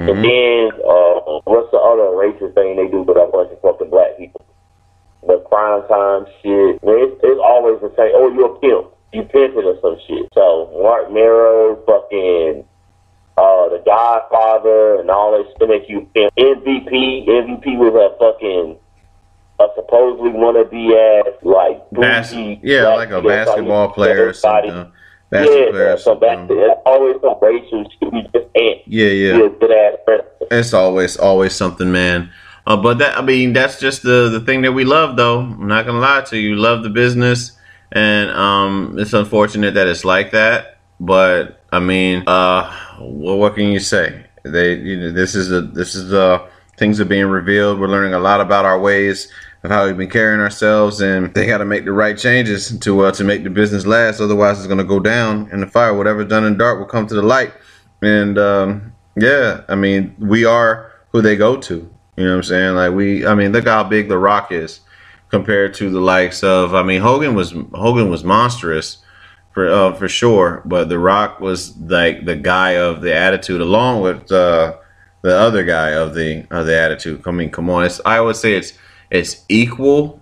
[0.00, 0.08] Mm-hmm.
[0.08, 3.90] And then uh what's the other racist thing they do with a bunch of fucking
[3.90, 4.44] black people?
[5.26, 6.82] The crime time shit.
[6.82, 8.12] Man, it's, it's always the same.
[8.16, 8.96] Oh, you're a pimp.
[9.12, 10.28] You pimping or some shit.
[10.32, 12.64] So Mark Mero, fucking
[13.36, 16.32] uh, the Godfather, and all that to make you pimp.
[16.36, 17.28] MVP.
[17.28, 18.78] MVP was a fucking
[19.60, 24.90] a supposedly wanna be ass like Bas- yeah, like a basketball player or something.
[25.30, 28.12] Basketball Yeah, so back to, it's always some racial shit.
[28.12, 29.36] We just ain't Yeah, yeah.
[29.38, 30.24] be a good ass.
[30.50, 32.30] It's always always something, man.
[32.66, 35.40] Uh, but that I mean, that's just the the thing that we love, though.
[35.40, 36.56] I'm not gonna lie to you.
[36.56, 37.52] Love the business,
[37.92, 40.78] and um, it's unfortunate that it's like that.
[40.98, 44.26] But I mean, uh, well, what can you say?
[44.42, 47.78] They, you know, this is a this is uh things are being revealed.
[47.78, 49.32] We're learning a lot about our ways
[49.62, 53.00] of how we've been carrying ourselves, and they got to make the right changes to
[53.00, 54.20] uh, to make the business last.
[54.20, 55.94] Otherwise, it's gonna go down in the fire.
[55.94, 57.52] Whatever's done in dark will come to the light.
[58.02, 61.74] And um, yeah, I mean, we are who they go to.
[62.16, 62.74] You know what I'm saying?
[62.74, 64.80] Like we, I mean, look how big The Rock is
[65.30, 66.74] compared to the likes of.
[66.74, 68.98] I mean, Hogan was Hogan was monstrous
[69.52, 74.00] for uh, for sure, but The Rock was like the guy of the attitude, along
[74.00, 74.76] with uh,
[75.22, 77.22] the other guy of the of the attitude.
[77.26, 78.72] I mean, come on, it's I would say it's
[79.10, 80.20] it's equal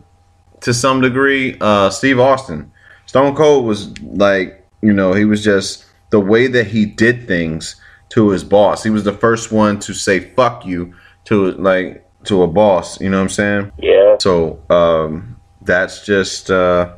[0.60, 1.56] to some degree.
[1.60, 2.72] Uh, Steve Austin,
[3.06, 7.80] Stone Cold was like, you know, he was just the way that he did things
[8.10, 8.82] to his boss.
[8.82, 13.00] He was the first one to say "fuck you" to like to a boss.
[13.00, 13.72] You know what I'm saying?
[13.78, 14.16] Yeah.
[14.20, 16.94] So um, that's just uh,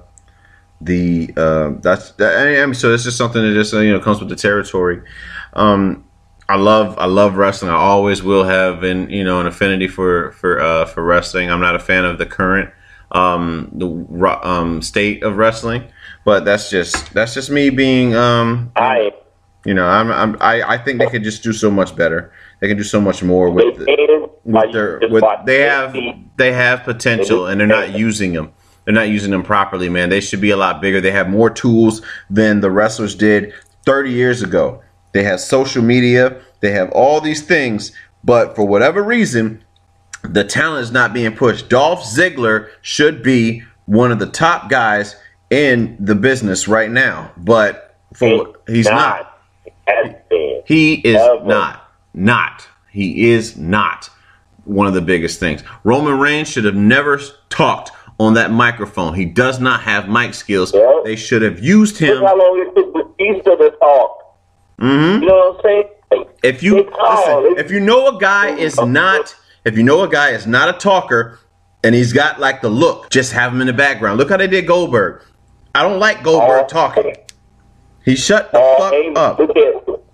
[0.81, 4.21] the uh, that's that, I mean, so it's just something that just you know comes
[4.21, 5.03] with the territory.
[5.55, 6.05] Um,
[6.51, 7.71] I love I love wrestling.
[7.71, 11.49] I always will have and you know an affinity for for uh, for wrestling.
[11.49, 12.71] I'm not a fan of the current
[13.13, 13.87] um, the
[14.43, 15.85] um, state of wrestling,
[16.25, 19.13] but that's just that's just me being um, I
[19.65, 22.33] you know I'm, I'm I I think they could just do so much better.
[22.61, 23.79] They can do so much more with
[24.45, 25.97] with their with they have
[26.37, 28.53] they have potential and they're not using them.
[28.85, 30.09] They're not using them properly, man.
[30.09, 31.01] They should be a lot bigger.
[31.01, 33.53] They have more tools than the wrestlers did
[33.85, 34.83] 30 years ago.
[35.13, 36.41] They have social media.
[36.61, 37.93] They have all these things,
[38.23, 39.65] but for whatever reason,
[40.23, 41.69] the talent is not being pushed.
[41.69, 45.17] Dolph Ziggler should be one of the top guys
[45.49, 49.39] in the business right now, but for he's not.
[49.89, 50.63] Has been.
[50.67, 51.45] He is Ever.
[51.45, 51.91] not.
[52.15, 52.69] Not.
[52.91, 54.11] He is not
[54.65, 55.65] one of the biggest things.
[55.85, 59.15] Roman Reigns should have never talked on that microphone.
[59.15, 60.75] He does not have mic skills.
[60.75, 61.05] Yep.
[61.05, 62.23] They should have used Look him.
[62.23, 64.20] how long it took Batista to talk.
[64.81, 64.87] Hmm
[65.23, 65.85] You know what I'm saying?
[66.43, 70.31] If you listen, if you know a guy is not, if you know a guy
[70.31, 71.39] is not a talker,
[71.85, 74.19] and he's got like the look, just have him in the background.
[74.19, 75.23] Look how they did Goldberg.
[75.75, 77.15] I don't like Goldberg Oh, talking.
[78.05, 79.37] He shut the Uh, fuck hey, up.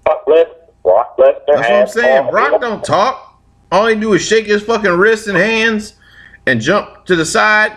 [0.05, 0.47] Brock Les-
[0.83, 1.35] Brock Lesnar.
[1.47, 2.31] That's what I'm saying.
[2.31, 3.41] Brock don't talk.
[3.73, 5.95] All he do is shake his fucking wrists and hands
[6.47, 7.73] and jump to the side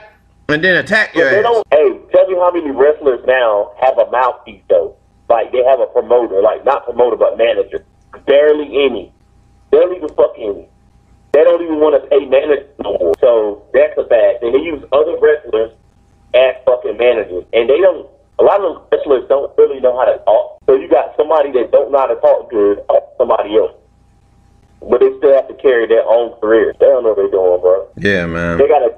[0.49, 1.63] and then attack your ass.
[1.71, 4.95] Hey, tell me how many wrestlers now have a mouthpiece though?
[5.29, 7.85] Like they have a promoter, like not promoter but manager.
[8.25, 9.13] Barely any.
[9.71, 10.67] They don't even fucking.
[11.31, 13.13] They don't even want to pay managers no more.
[13.21, 14.51] So that's a bad thing.
[14.51, 15.71] They use other wrestlers
[16.33, 18.09] as fucking managers, and they don't.
[18.39, 20.57] A lot of those wrestlers don't really know how to talk.
[20.65, 23.77] So you got somebody that don't know how to talk good, or somebody else,
[24.81, 26.73] but they still have to carry their own career.
[26.79, 27.87] They don't know what they're doing, bro.
[27.97, 28.57] Yeah, man.
[28.57, 28.95] They got a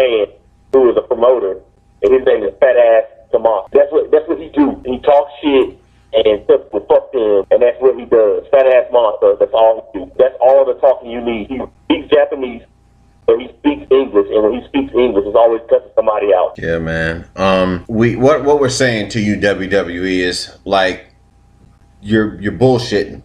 [0.00, 0.26] man
[0.72, 1.60] who is a promoter,
[2.00, 3.04] and his name is Fat Ass
[3.36, 3.70] them off.
[3.72, 4.80] That's what that's what he do.
[4.84, 5.78] He talks shit
[6.12, 8.46] and stuff with fuck them, and that's what he does.
[8.50, 9.36] Fat ass monster.
[9.38, 10.12] That's all he do.
[10.18, 11.48] That's all the talking you need.
[11.48, 12.62] He speaks Japanese.
[13.28, 16.54] And he speaks English, and when he speaks English, he's always cutting somebody out.
[16.58, 17.28] Yeah, man.
[17.34, 21.08] Um, we what what we're saying to you, WWE, is like
[22.00, 23.22] you're you're bullshitting.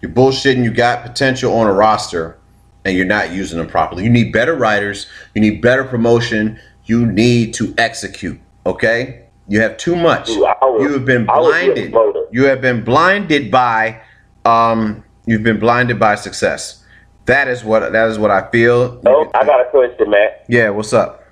[0.00, 0.64] You're bullshitting.
[0.64, 2.38] You got potential on a roster,
[2.86, 4.04] and you're not using them properly.
[4.04, 5.06] You need better writers.
[5.34, 6.58] You need better promotion.
[6.86, 8.40] You need to execute.
[8.64, 9.25] Okay.
[9.48, 10.28] You have too much.
[10.30, 12.24] I you have been I would be a blinded.
[12.32, 14.00] You have been blinded by
[14.44, 15.04] um.
[15.26, 16.84] You've been blinded by success.
[17.26, 19.00] That is what that is what I feel.
[19.02, 20.44] So I got a question, Matt.
[20.48, 20.70] Yeah.
[20.70, 21.24] What's up?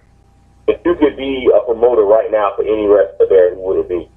[0.67, 3.89] If you could be a promoter right now for any wrestler there, who would it
[3.89, 4.09] be?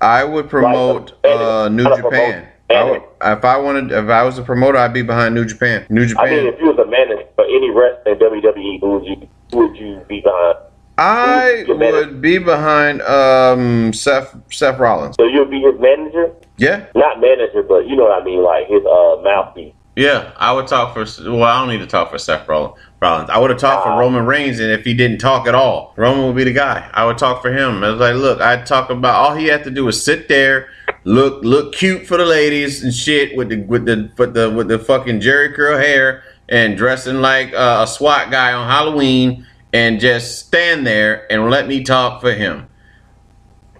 [0.00, 1.32] I would promote Right.
[1.34, 2.48] uh, New How to promote Japan.
[2.70, 5.84] I would, if I wanted, if I was a promoter, I'd be behind New Japan.
[5.90, 6.26] New Japan.
[6.26, 9.28] I mean, if you was a manager for any wrestler in WWE, who would you
[9.50, 10.58] who would you be behind?
[11.00, 11.96] I who's your manager?
[12.06, 15.16] would be behind um, Seth Seth Rollins.
[15.18, 18.66] So you'll be his manager, Yeah, not manager, but you know what I mean, like
[18.68, 19.72] his uh, mouthpiece.
[19.96, 20.32] yeah.
[20.36, 21.04] I would talk for.
[21.30, 23.30] Well, I don't need to talk for Seth Roll- Rollins.
[23.30, 23.98] I would have talked for.
[23.98, 26.88] Roman Reigns, and if he didn't talk at all, Roman would be the guy.
[26.92, 27.82] I would talk for him.
[27.82, 30.68] I was like, look, I'd talk about all he had to do was sit there,
[31.04, 34.68] look look cute for the ladies and shit with the with the with the with
[34.68, 40.00] the fucking Jheri curl hair and dressing like uh, a SWAT guy on Halloween, and
[40.00, 42.68] just stand there and let me talk for him.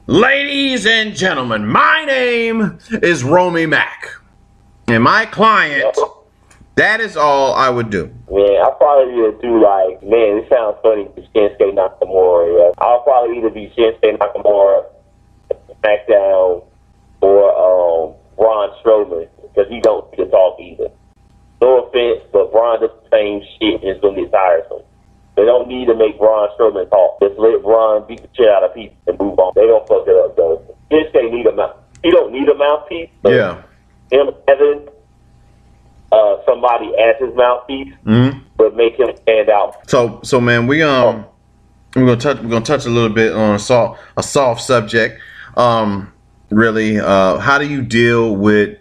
[0.07, 4.09] Ladies and gentlemen, my name is Romy Mack,
[4.89, 5.97] and my client.
[6.77, 8.07] That is all I would do.
[8.31, 12.57] Man, I probably would do like, man, it sounds funny to Shinsuke Nakamura.
[12.57, 12.73] Yeah.
[12.79, 14.87] I'll probably either be Shinsuke Nakamura,
[15.83, 16.65] SmackDown,
[17.21, 20.89] or um, Braun Strowman because he don't to talk either.
[21.61, 24.83] No offense, but Braun does the same shit and it's gonna get tiresome.
[25.41, 27.19] They don't need to make Braun Strowman talk.
[27.23, 29.53] Just let Braun beat the shit out of people and move on.
[29.57, 30.63] They don't fuck it up though.
[30.91, 31.77] Shinsuke need a mouth.
[32.03, 33.09] He don't need a mouthpiece.
[33.23, 33.63] but Yeah.
[34.13, 34.87] Him having
[36.13, 39.89] uh, somebody as his mouthpiece hmm would make him stand out.
[39.89, 41.25] So, so man, we um,
[41.97, 45.23] we're gonna touch, we're gonna touch a little bit on a soft, a soft subject.
[45.57, 46.13] Um,
[46.51, 48.77] really, uh, how do you deal with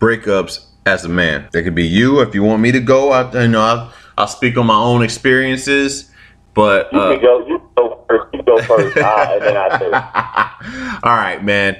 [0.00, 1.48] breakups as a man?
[1.54, 2.20] It could be you.
[2.20, 5.02] If you want me to go, I, you know, I'll, I'll speak on my own
[5.02, 6.10] experiences.
[6.54, 7.46] But You uh, can go.
[7.46, 8.34] You go first.
[8.34, 8.96] You go first.
[8.96, 11.00] I, and then I say.
[11.02, 11.76] All right, man.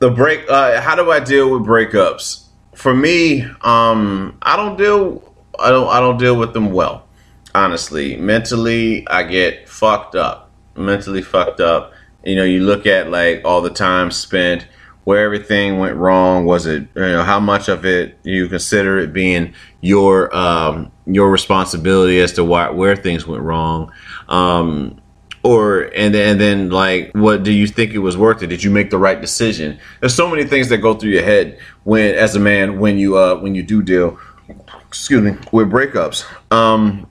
[0.00, 0.48] The break.
[0.48, 2.46] Uh, how do I deal with breakups?
[2.74, 5.22] For me, um, I don't deal.
[5.58, 5.88] I don't.
[5.88, 7.06] I don't deal with them well.
[7.54, 10.50] Honestly, mentally, I get fucked up.
[10.74, 11.92] Mentally fucked up.
[12.24, 14.66] You know, you look at like all the time spent,
[15.04, 16.44] where everything went wrong.
[16.44, 16.86] Was it?
[16.94, 22.32] You know, how much of it you consider it being your um, your responsibility as
[22.34, 23.92] to why where things went wrong.
[24.28, 25.00] Um,
[25.42, 28.62] or and then, and then like what do you think it was worth it did
[28.62, 32.14] you make the right decision there's so many things that go through your head when
[32.14, 34.16] as a man when you uh when you do deal
[34.86, 37.06] excuse me with breakups um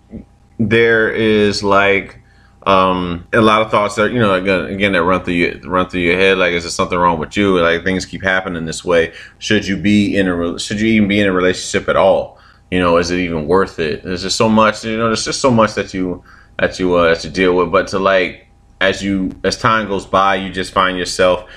[0.59, 2.20] there is like
[2.68, 5.89] um a lot of thoughts that you know again, again that run through your run
[5.89, 7.59] through your head like is there something wrong with you?
[7.59, 9.14] Like things keep happening this way.
[9.39, 12.38] Should you be in a should you even be in a relationship at all?
[12.70, 14.03] You know is it even worth it?
[14.03, 16.24] There's just so much you know there's just so much that you
[16.59, 17.72] that you uh that you deal with.
[17.72, 18.47] But to like
[18.80, 21.49] as you as time goes by you just find yourself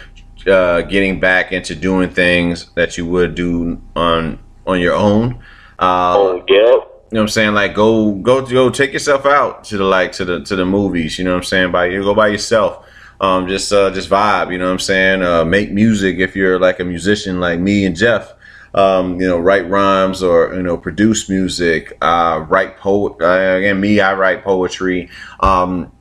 [0.46, 5.34] uh getting back into doing things that you would do on on your own.
[5.78, 6.93] Uh Oh, yep.
[7.14, 7.54] You know what I'm saying?
[7.54, 11.16] Like go go go take yourself out to the like to the to the movies,
[11.16, 11.70] you know what I'm saying?
[11.70, 12.84] By you go by yourself.
[13.20, 15.22] Um just uh just vibe, you know what I'm saying?
[15.22, 18.32] Uh make music if you're like a musician like me and Jeff.
[18.74, 23.80] Um, you know, write rhymes or you know, produce music, uh write poet uh, again
[23.80, 25.08] me, I write poetry.
[25.38, 25.92] Um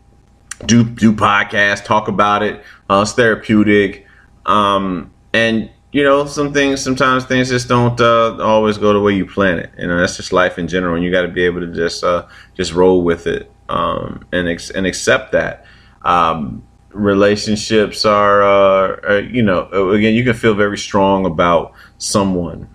[0.66, 2.64] do do podcasts, talk about it.
[2.90, 4.08] Uh, it's therapeutic,
[4.48, 6.82] um, and you know some things.
[6.82, 9.72] Sometimes things just don't uh, always go the way you plan it.
[9.78, 12.04] You know that's just life in general, and you got to be able to just
[12.04, 15.66] uh, just roll with it um, and ex- and accept that.
[16.02, 22.68] Um, relationships are, uh, are, you know, again, you can feel very strong about someone,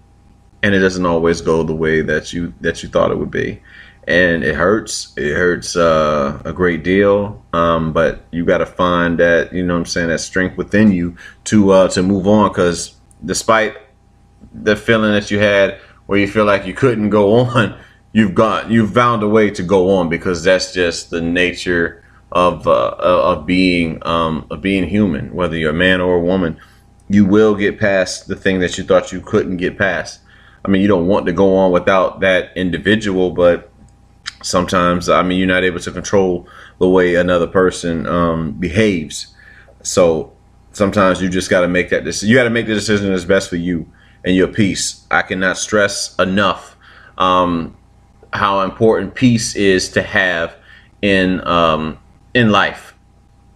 [0.62, 3.60] and it doesn't always go the way that you that you thought it would be
[4.08, 5.12] and it hurts.
[5.18, 7.44] It hurts uh, a great deal.
[7.52, 10.90] Um, but you got to find that you know what I'm saying that strength within
[10.90, 12.48] you to uh, to move on.
[12.48, 13.76] Because despite
[14.52, 17.78] the feeling that you had where you feel like you couldn't go on,
[18.12, 22.66] you've got you've found a way to go on because that's just the nature of
[22.66, 25.34] uh, of being um, of being human.
[25.34, 26.58] Whether you're a man or a woman,
[27.08, 30.20] you will get past the thing that you thought you couldn't get past.
[30.64, 33.70] I mean, you don't want to go on without that individual, but
[34.42, 36.48] sometimes I mean you're not able to control
[36.78, 39.34] the way another person um, behaves.
[39.82, 40.32] So
[40.78, 42.30] sometimes you just got to make that decision.
[42.30, 43.90] You got to make the decision that's best for you
[44.24, 45.04] and your peace.
[45.10, 46.76] I cannot stress enough
[47.18, 47.76] um,
[48.32, 50.56] how important peace is to have
[51.02, 51.98] in um,
[52.34, 52.94] in life.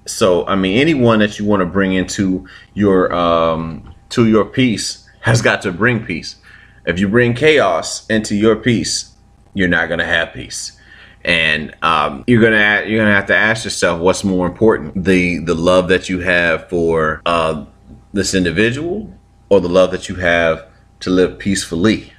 [0.07, 5.09] So I mean, anyone that you want to bring into your um, to your peace
[5.21, 6.37] has got to bring peace.
[6.85, 9.15] If you bring chaos into your peace,
[9.55, 10.79] you're not gonna have peace,
[11.25, 15.55] and um, you're gonna you're gonna have to ask yourself what's more important: the the
[15.55, 17.65] love that you have for uh,
[18.13, 19.13] this individual,
[19.49, 20.67] or the love that you have
[21.01, 22.13] to live peacefully.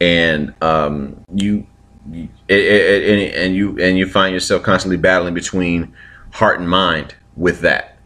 [0.00, 1.66] And um, you
[2.10, 5.94] it, it, it, and you and you find yourself constantly battling between
[6.32, 7.96] heart and mind with that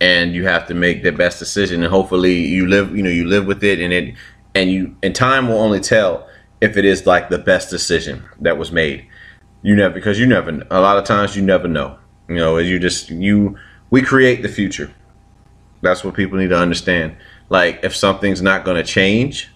[0.00, 3.26] and you have to make the best decision and hopefully you live you know you
[3.26, 4.14] live with it and it
[4.54, 6.28] and you and time will only tell
[6.60, 9.06] if it is like the best decision that was made
[9.62, 11.98] you never because you never a lot of times you never know
[12.28, 13.56] you know as you just you
[13.90, 14.92] we create the future
[15.82, 17.16] that's what people need to understand
[17.48, 19.50] like if something's not going to change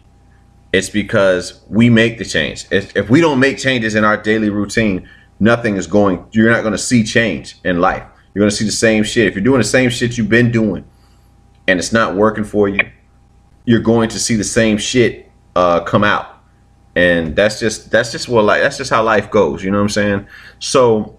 [0.73, 2.67] it's because we make the change.
[2.71, 6.63] If, if we don't make changes in our daily routine, nothing is going, you're not
[6.63, 8.03] going to see change in life.
[8.35, 9.27] You're going to see the same shit.
[9.27, 10.85] If you're doing the same shit you've been doing
[11.69, 12.81] and it's not working for you,
[13.67, 16.32] you're going to see the same shit uh, come out.
[16.95, 19.85] And that's just that's just what like that's just how life goes, you know what
[19.85, 20.27] I'm saying?
[20.59, 21.19] So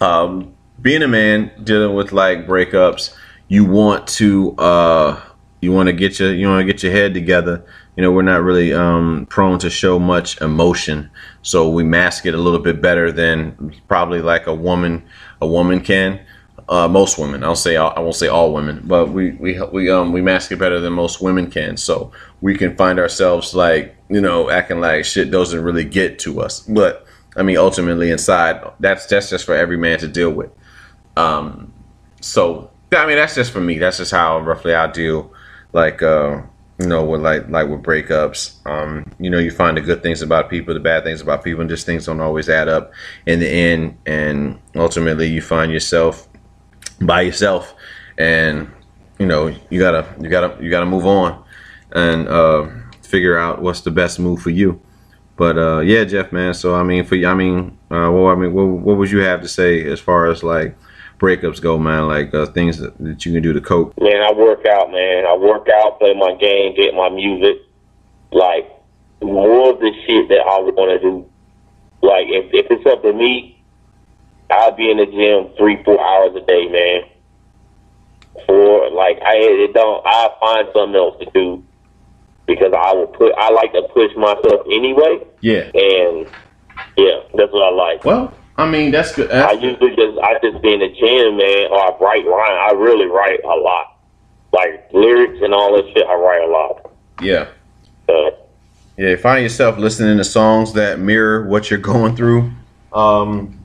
[0.00, 3.14] um, being a man dealing with like breakups,
[3.48, 5.20] you want to uh,
[5.60, 7.64] you want to get your you want to get your head together.
[7.96, 11.10] You know we're not really um, prone to show much emotion.
[11.42, 15.04] So we mask it a little bit better than probably like a woman
[15.40, 16.20] a woman can
[16.68, 17.42] uh, most women.
[17.42, 20.58] I'll say i won't say all women but we we we um we mask it
[20.58, 21.76] better than most women can.
[21.76, 26.40] So we can find ourselves like you know acting like shit doesn't really get to
[26.40, 26.60] us.
[26.60, 27.06] But
[27.36, 30.50] i mean ultimately inside that's that's just for every man to deal with.
[31.16, 31.72] Um
[32.20, 33.78] so i mean that's just for me.
[33.78, 35.32] That's just how roughly i deal
[35.72, 36.42] like uh
[36.78, 40.22] you know, with like like with breakups, um, you know, you find the good things
[40.22, 42.92] about people, the bad things about people, and just things don't always add up
[43.26, 43.98] in the end.
[44.06, 46.27] And ultimately, you find yourself
[47.00, 47.74] by yourself,
[48.16, 48.70] and
[49.18, 51.44] you know, you gotta you gotta you gotta move on
[51.92, 52.68] and uh,
[53.02, 54.80] figure out what's the best move for you.
[55.36, 56.54] But uh, yeah, Jeff, man.
[56.54, 59.40] So I mean, for I mean, uh, well, I mean, what, what would you have
[59.42, 60.76] to say as far as like
[61.18, 62.08] breakups go, man?
[62.08, 63.98] Like uh, things that, that you can do to cope.
[64.00, 65.26] Man, I work out, man.
[65.26, 67.62] I work out, play my game, get my music.
[68.32, 68.70] Like
[69.22, 71.30] more of the shit that I want to do.
[72.02, 73.57] Like if if it's up to me,
[74.50, 77.02] I'll be in the gym three four hours a day, man.
[78.46, 81.64] For like I it don't I find something else to do
[82.46, 85.20] because I will put I like to push myself anyway.
[85.40, 85.70] Yeah.
[85.74, 86.26] And
[86.96, 88.04] yeah, that's what I like.
[88.04, 89.30] Well, I mean, that's good.
[89.30, 92.58] That's I usually just I just be in the gym, man, or I write line.
[92.58, 93.98] I really write a lot,
[94.52, 96.06] like lyrics and all that shit.
[96.06, 96.92] I write a lot.
[97.22, 97.48] Yeah.
[98.08, 98.30] Uh,
[98.96, 99.16] yeah.
[99.16, 102.50] Find yourself listening to songs that mirror what you're going through.
[102.92, 103.57] Um,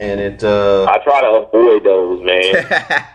[0.00, 0.42] and it.
[0.42, 3.06] Uh, I try to avoid those, man.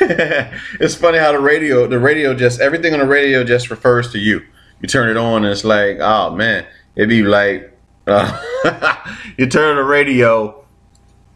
[0.80, 4.18] it's funny how the radio, the radio just everything on the radio just refers to
[4.18, 4.40] you.
[4.80, 6.64] You turn it on, and it's like, oh man,
[6.94, 9.06] it'd be like uh,
[9.36, 10.64] you turn on the radio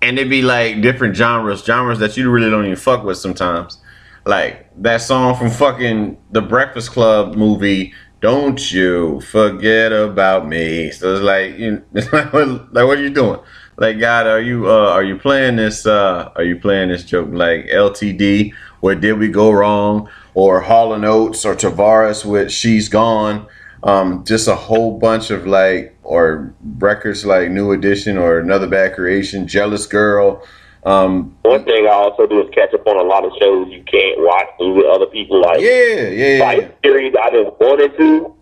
[0.02, 3.78] and it be like different genres, genres that you really don't even fuck with sometimes.
[4.24, 11.14] Like that song from fucking the Breakfast Club movie, "Don't You Forget About Me." So
[11.14, 13.40] it's like, you, it's like, what, like what are you doing?
[13.76, 15.86] Like God, are you uh, are you playing this?
[15.86, 18.52] Uh, are you playing this joke like LTD?
[18.80, 20.08] Where did we go wrong?
[20.34, 23.46] Or Hall and Oates or Tavares with "She's Gone"?
[23.86, 28.94] um, just a whole bunch of like or records like New Edition or Another Bad
[28.94, 30.44] Creation, Jealous Girl.
[30.84, 33.82] Um, One thing I also do is catch up on a lot of shows you
[33.84, 35.40] can't watch with other people.
[35.40, 36.68] Like yeah, yeah, like yeah.
[36.84, 38.35] series I just wanted to.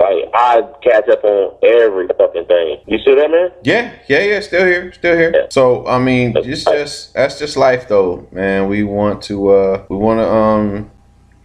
[0.00, 2.80] Like I catch up on every fucking thing.
[2.86, 3.50] You see that, man?
[3.64, 4.40] Yeah, yeah, yeah.
[4.40, 5.32] Still here, still here.
[5.34, 5.46] Yeah.
[5.50, 8.68] So I mean, it's just that's just life, though, man.
[8.68, 10.90] We want to, uh we want to, um,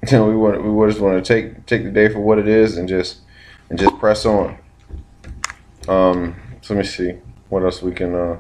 [0.08, 2.48] you know, we want we just want to take take the day for what it
[2.48, 3.22] is and just
[3.70, 4.58] and just press on.
[5.88, 7.14] Um, so let me see
[7.50, 8.38] what else we can uh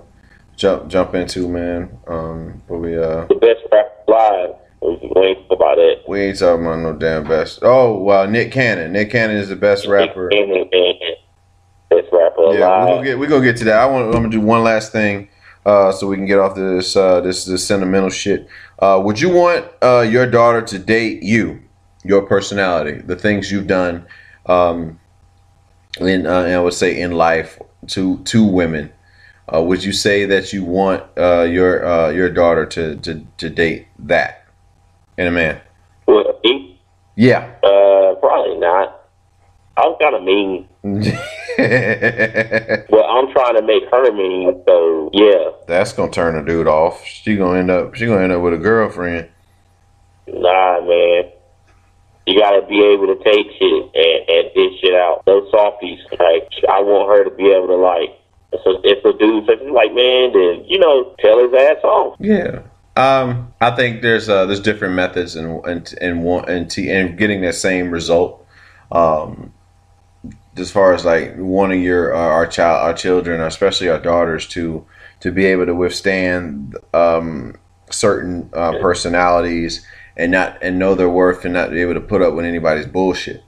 [0.56, 1.98] jump jump into, man.
[2.08, 4.56] Um, but we uh The best rap live.
[4.84, 6.02] We ain't about that.
[6.08, 7.60] we ain't talking about no damn best.
[7.62, 8.92] Oh, well, Nick Cannon.
[8.92, 10.30] Nick Cannon is the best rapper.
[11.90, 13.80] Best rapper Yeah, we're gonna get we gonna get to that.
[13.80, 15.30] I want I'm gonna do one last thing,
[15.66, 18.48] uh, so we can get off this uh this this sentimental shit.
[18.80, 21.62] Uh, would you want uh your daughter to date you,
[22.04, 24.06] your personality, the things you've done,
[24.48, 25.00] um,
[26.02, 27.58] in uh, and I would say in life
[27.88, 28.92] to to women?
[29.54, 33.50] Uh, would you say that you want uh your uh your daughter to to to
[33.50, 34.43] date that
[35.18, 35.60] in a man?
[36.08, 36.80] Well, he,
[37.16, 37.50] Yeah.
[37.64, 39.00] uh, probably not.
[39.76, 40.68] I was kind of mean.
[42.90, 45.52] Well, I'm trying to make her mean, so yeah.
[45.68, 47.04] That's gonna turn a dude off.
[47.06, 47.96] She gonna end up.
[47.96, 49.30] She gonna end up with a girlfriend.
[50.28, 51.30] Nah, man.
[52.26, 55.24] You gotta be able to take shit and, and dish shit out.
[55.28, 56.00] No softies.
[56.12, 58.10] Like I want her to be able to like.
[58.52, 62.16] If a, if a dude says like, man, then you know, tell his ass off.
[62.20, 62.60] Yeah.
[62.96, 67.18] Um, I think there's uh, there's different methods and and and one and, t- and
[67.18, 68.46] getting that same result.
[68.92, 69.54] Um,
[70.56, 74.86] as far as like wanting your uh, our child our children, especially our daughters, to
[75.22, 77.56] to be able to withstand um,
[77.90, 79.86] certain uh, personalities
[80.16, 82.86] and not and know their worth and not be able to put up with anybody's
[82.86, 83.44] bullshit.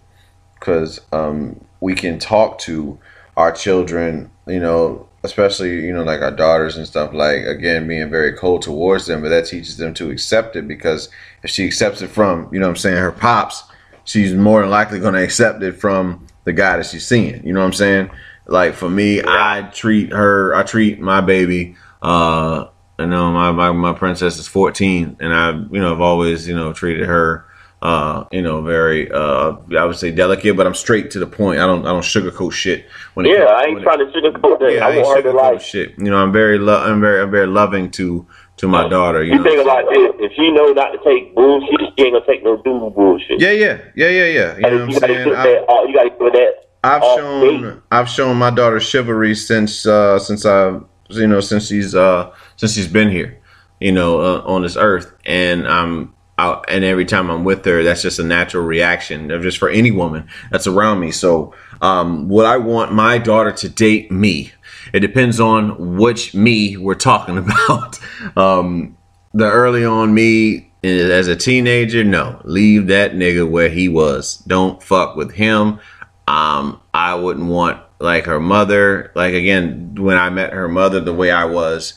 [0.59, 2.97] Because um, we can talk to
[3.37, 8.09] our children, you know, especially you know like our daughters and stuff like again being
[8.09, 11.09] very cold towards them but that teaches them to accept it because
[11.43, 13.63] if she accepts it from you know what i'm saying her pops
[14.05, 17.45] she's more than likely going to accept it from the guy that she's seeing.
[17.45, 18.09] You know what i'm saying?
[18.47, 22.67] Like for me i treat her i treat my baby uh
[22.99, 26.55] you know my, my my princess is 14 and i you know i've always you
[26.55, 27.44] know treated her
[27.85, 31.59] uh, you know, very uh, I would say delicate, but I'm straight to the point.
[31.59, 32.85] I don't I don't sugarcoat shit.
[33.13, 34.71] When it Yeah, comes- I ain't when it- trying to sugarcoat that.
[34.73, 35.89] yeah, I I ain't sugarcoat shit.
[35.97, 38.25] You know, I'm very lo- I'm very I'm very loving to
[38.57, 39.21] to my daughter.
[39.23, 39.43] You You know.
[39.43, 42.55] think about this: if she know not to take bullshit, she ain't gonna take no
[42.57, 43.39] dude bullshit.
[43.41, 44.55] Yeah, yeah, yeah, yeah, yeah.
[44.55, 45.29] You know what I'm saying?
[45.35, 45.69] I, that.
[45.69, 46.53] Uh, you gotta put that.
[46.83, 47.73] I've shown base.
[47.91, 50.79] I've shown my daughter chivalry since uh since I
[51.09, 53.37] you know since she's uh since she's been here,
[53.79, 58.01] you know, uh, on this earth, and I'm and every time I'm with her, that's
[58.01, 61.11] just a natural reaction of just for any woman that's around me.
[61.11, 64.51] So, um, would I want my daughter to date me?
[64.93, 67.99] It depends on which me we're talking about.
[68.37, 68.97] um,
[69.33, 74.37] the early on me as a teenager, no, leave that nigga where he was.
[74.47, 75.79] Don't fuck with him.
[76.27, 79.11] Um, I wouldn't want like her mother.
[79.15, 81.93] Like again, when I met her mother, the way I was,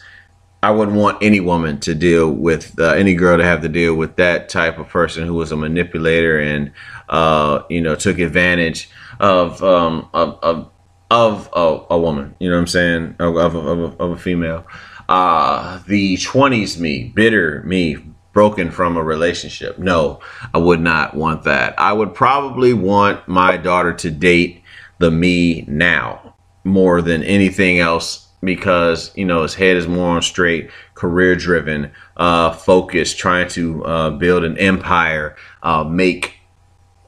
[0.68, 3.94] I wouldn't want any woman to deal with uh, any girl to have to deal
[3.94, 6.72] with that type of person who was a manipulator and
[7.08, 10.70] uh, you know took advantage of um, of of,
[11.10, 12.34] of a, a woman.
[12.38, 13.16] You know what I'm saying?
[13.18, 14.66] Of of, of, of a female.
[15.08, 17.96] Uh, the 20s me, bitter me,
[18.34, 19.78] broken from a relationship.
[19.78, 20.20] No,
[20.52, 21.80] I would not want that.
[21.80, 24.62] I would probably want my daughter to date
[24.98, 30.22] the me now more than anything else because you know his head is more on
[30.22, 36.34] straight, career driven, uh, focused, trying to uh, build an empire, uh, make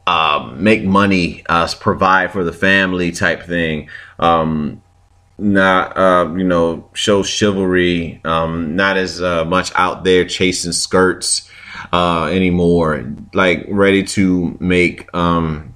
[0.07, 3.89] uh, make money, uh, provide for the family type thing.
[4.18, 4.83] Um,
[5.39, 11.49] not uh, you know show chivalry, um, not as uh, much out there chasing skirts
[11.93, 13.14] uh, anymore.
[13.33, 15.70] Like ready to make um,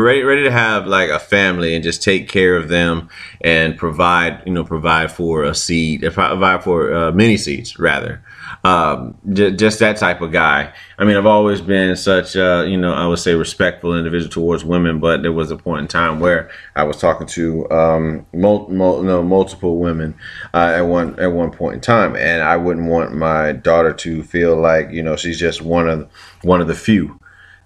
[0.00, 3.08] ready ready to have like a family and just take care of them
[3.40, 8.22] and provide you know provide for a seed provide for uh, many seeds rather.
[8.62, 10.72] Um, j- just that type of guy.
[10.98, 14.64] I mean i've always been such uh, you know i would say respectful individual towards
[14.64, 18.68] women but there was a point in time where i was talking to um, mul-
[18.68, 20.14] mul- no, multiple women
[20.54, 24.22] uh, at one at one point in time and i wouldn't want my daughter to
[24.22, 26.08] feel like you know she's just one of
[26.42, 27.18] one of the few.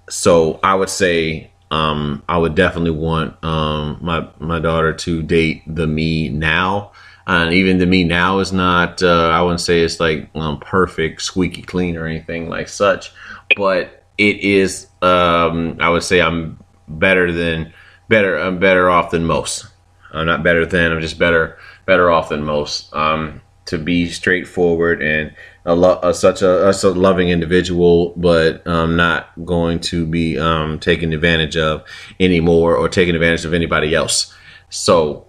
[0.09, 5.62] So I would say um, I would definitely want um, my my daughter to date
[5.66, 6.93] the me now,
[7.27, 9.03] and even the me now is not.
[9.03, 13.12] Uh, I wouldn't say it's like um, perfect, squeaky clean or anything like such,
[13.57, 14.87] but it is.
[15.03, 16.59] Um, I would say I'm
[16.89, 17.73] better than
[18.09, 18.39] better.
[18.39, 19.66] I'm better off than most.
[20.12, 20.93] I'm not better than.
[20.93, 22.95] I'm just better better off than most.
[22.95, 25.35] Um, to be straightforward and
[25.69, 30.79] a lo- uh, such a, a loving individual, but um, not going to be um,
[30.81, 31.85] taken advantage of
[32.19, 34.35] anymore or taking advantage of anybody else.
[34.71, 35.27] So,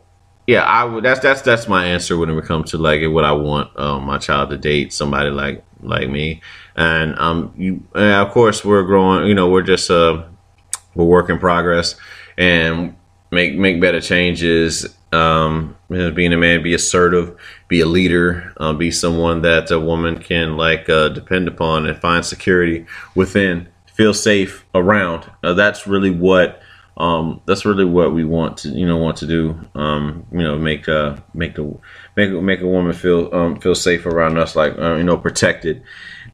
[0.47, 1.03] yeah, I would.
[1.03, 4.17] That's that's that's my answer when it comes to like what I want um, my
[4.17, 6.41] child to date somebody like like me,
[6.75, 9.27] and um, you and of course we're growing.
[9.27, 10.23] You know, we're just uh,
[10.95, 11.95] we're work in progress
[12.37, 12.95] and
[13.29, 14.95] make make better changes.
[15.11, 17.35] Um, you know, being a man, be assertive,
[17.69, 21.97] be a leader, uh, be someone that a woman can like uh, depend upon and
[21.97, 25.29] find security within, feel safe around.
[25.43, 26.61] Uh, that's really what
[26.97, 29.57] um, that's really what we want to you know want to do.
[29.75, 31.77] Um, you know, make uh make the
[32.17, 35.83] make make a woman feel um, feel safe around us, like uh, you know, protected,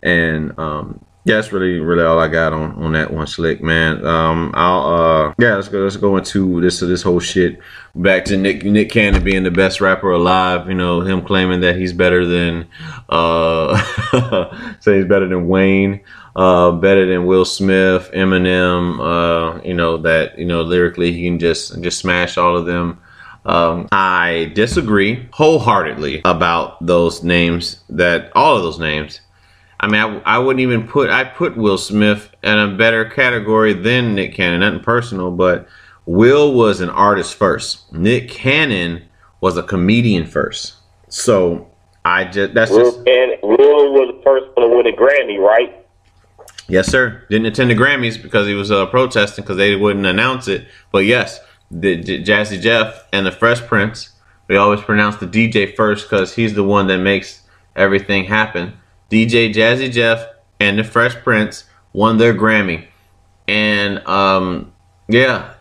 [0.01, 4.05] and um, yeah, that's really really all I got on on that one, slick man.
[4.05, 7.59] Um, I'll uh yeah, let's go let's go into this this whole shit.
[7.95, 10.67] Back to Nick Nick Cannon being the best rapper alive.
[10.69, 12.67] You know him claiming that he's better than
[13.09, 13.75] uh
[14.79, 16.01] say he's better than Wayne.
[16.35, 18.99] uh, better than Will Smith, Eminem.
[18.99, 22.99] Uh, you know that you know lyrically he can just just smash all of them.
[23.45, 27.79] Um, I disagree wholeheartedly about those names.
[27.89, 29.21] That all of those names.
[29.79, 33.73] I mean, I, I wouldn't even put I put Will Smith in a better category
[33.73, 34.61] than Nick Cannon.
[34.61, 35.67] Nothing personal, but
[36.05, 37.91] Will was an artist first.
[37.91, 39.05] Nick Cannon
[39.41, 40.75] was a comedian first.
[41.09, 41.69] So
[42.03, 45.39] I just that's Will, just and Will was the first one to win a Grammy,
[45.39, 45.85] right?
[46.67, 47.23] yes, sir.
[47.29, 50.67] Didn't attend the Grammys because he was uh, protesting because they wouldn't announce it.
[50.91, 51.39] But yes,
[51.71, 54.11] the J- Jazzy Jeff and the Fresh Prince.
[54.47, 57.41] We always pronounce the DJ first because he's the one that makes
[57.75, 58.77] everything happen.
[59.15, 60.27] DJ Jazzy Jeff
[60.59, 61.63] and the Fresh Prince
[61.93, 62.85] won their Grammy,
[63.47, 64.73] and um,
[65.07, 65.53] yeah,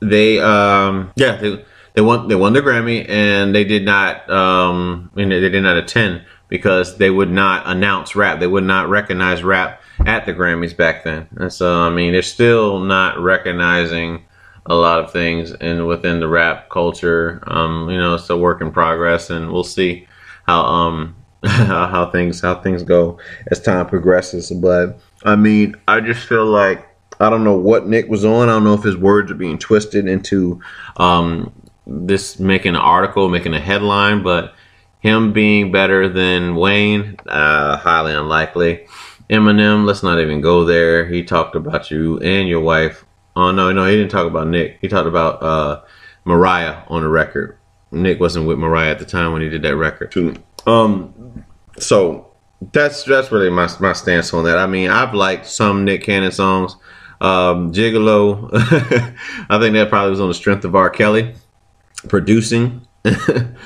[0.00, 5.10] they um, yeah they they won they won the Grammy and they did not um,
[5.14, 8.40] you they did not attend because they would not announce rap.
[8.40, 11.26] They would not recognize rap at the Grammys back then.
[11.36, 14.24] And so I mean they're still not recognizing
[14.64, 17.42] a lot of things and within the rap culture.
[17.46, 20.08] Um, you know, it's a work in progress and we'll see
[20.46, 21.14] how um
[21.66, 23.18] how, things how things go
[23.50, 24.50] as time progresses.
[24.50, 26.86] But I mean, I just feel like
[27.20, 28.48] I don't know what Nick was on.
[28.48, 30.60] I don't know if his words are being twisted into
[30.96, 31.52] um,
[31.86, 34.54] this making an article, making a headline, but
[35.00, 38.86] him being better than Wayne, uh, highly unlikely.
[39.30, 41.06] Eminem, let's not even go there.
[41.06, 43.04] He talked about you and your wife.
[43.34, 44.78] Oh no, no, he didn't talk about Nick.
[44.80, 45.82] He talked about uh,
[46.24, 47.58] Mariah on the record.
[47.90, 50.12] Nick wasn't with Mariah at the time when he did that record.
[50.66, 51.25] Um,
[51.78, 52.32] so
[52.72, 54.58] that's that's really my my stance on that.
[54.58, 56.76] I mean, I've liked some Nick Cannon songs.
[57.20, 58.50] Um, Gigolo,
[59.50, 60.90] I think that probably was on the strength of R.
[60.90, 61.34] Kelly
[62.08, 62.86] producing.
[63.04, 63.56] the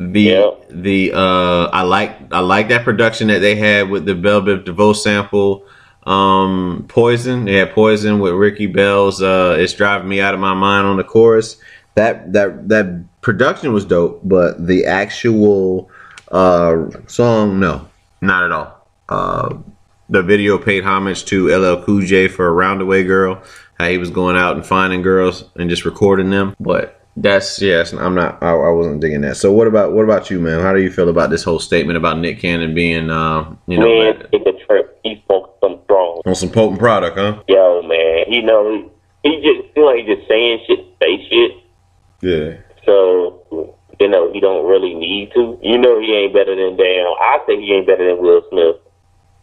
[0.00, 0.50] Yeah.
[0.70, 4.64] the uh, I like I like that production that they had with the Bell Biv
[4.64, 5.64] DeVoe sample.
[6.04, 10.54] Um, Poison, they had Poison with Ricky Bell's uh, "It's Driving Me Out of My
[10.54, 11.56] Mind" on the chorus.
[11.94, 15.90] That that that production was dope, but the actual
[16.30, 17.88] uh, song, no,
[18.20, 18.86] not at all.
[19.08, 19.58] Uh,
[20.08, 23.42] the video paid homage to LL Cool J for a Roundaway Girl.
[23.78, 26.54] How he was going out and finding girls and just recording them.
[26.60, 28.42] But that's yes, I'm not.
[28.42, 29.36] I, I wasn't digging that.
[29.36, 30.60] So what about what about you, man?
[30.60, 33.86] How do you feel about this whole statement about Nick Cannon being, uh, you know,
[33.86, 35.00] Man, a trip.
[35.02, 36.22] He's smoking some strong.
[36.26, 37.42] on some potent product, huh?
[37.48, 38.90] Yo, man, he know
[39.22, 41.52] he, he just feel like he just saying shit, say shit.
[42.22, 42.56] Yeah.
[42.84, 45.58] So you know he don't really need to.
[45.62, 47.06] You know he ain't better than damn.
[47.20, 48.76] I say he ain't better than Will Smith.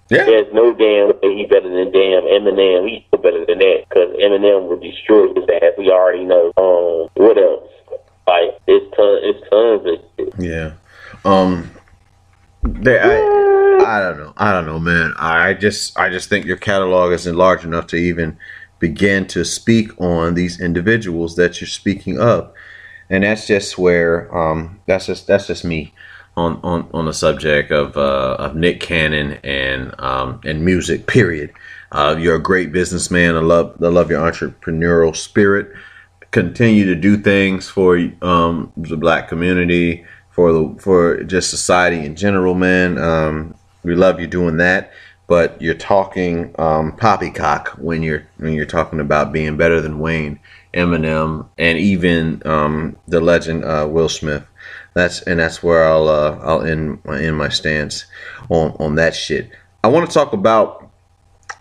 [0.09, 0.25] Yeah.
[0.25, 2.89] There's no damn way he better than damn Eminem.
[2.89, 5.73] He's still better than that because Eminem would destroy his ass.
[5.77, 6.51] We already know.
[6.57, 7.69] Um, what else?
[8.27, 10.33] Like it's ton, it's tons of shit.
[10.39, 10.71] Yeah.
[11.23, 11.71] Um.
[12.63, 13.37] They, I,
[13.85, 14.33] I don't know.
[14.35, 15.13] I don't know, man.
[15.17, 18.37] I just, I just think your catalog isn't large enough to even
[18.79, 22.51] begin to speak on these individuals that you're speaking of,
[23.09, 25.93] and that's just where, um, that's just, that's just me
[26.35, 31.07] on, on, on the subject of, uh, of Nick Cannon and, um, and music.
[31.07, 31.53] Period.
[31.91, 33.35] Uh, you're a great businessman.
[33.35, 35.73] I love, I love your entrepreneurial spirit
[36.31, 42.15] continue to do things for um, the black community, for the for just society in
[42.15, 42.97] general, man.
[42.97, 44.91] Um, we love you doing that,
[45.27, 50.39] but you're talking um, poppycock when you're when you're talking about being better than Wayne,
[50.74, 54.43] Eminem, and even um, the legend uh, Will Smith.
[54.93, 58.05] That's and that's where I'll uh, I'll end end my stance
[58.49, 59.51] on on that shit.
[59.84, 60.89] I want to talk about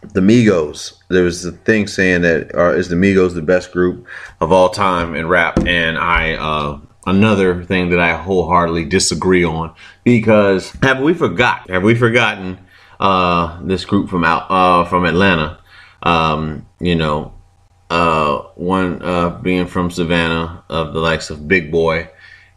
[0.03, 0.95] the Migos.
[1.09, 4.07] There was a thing saying that uh, is the Migos the best group
[4.41, 9.75] of all time in rap, and I uh, another thing that I wholeheartedly disagree on
[10.05, 11.71] because have we forgot?
[11.71, 12.59] Have we forgotten
[13.01, 15.59] uh, this group from out uh, from Atlanta?
[16.03, 17.33] Um, you know,
[17.91, 22.09] uh, one uh, being from Savannah of the likes of Big Boi,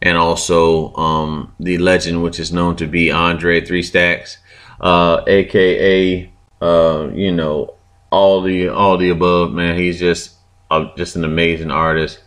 [0.02, 4.38] and also um, the legend which is known to be Andre Three Stacks,
[4.80, 7.74] uh, aka uh, you know
[8.10, 9.52] all the all the above.
[9.52, 10.34] Man, he's just
[10.70, 12.20] uh, just an amazing artist,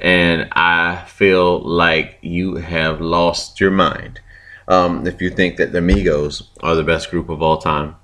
[0.00, 4.20] and I feel like you have lost your mind
[4.68, 7.96] um, if you think that the Migos are the best group of all time.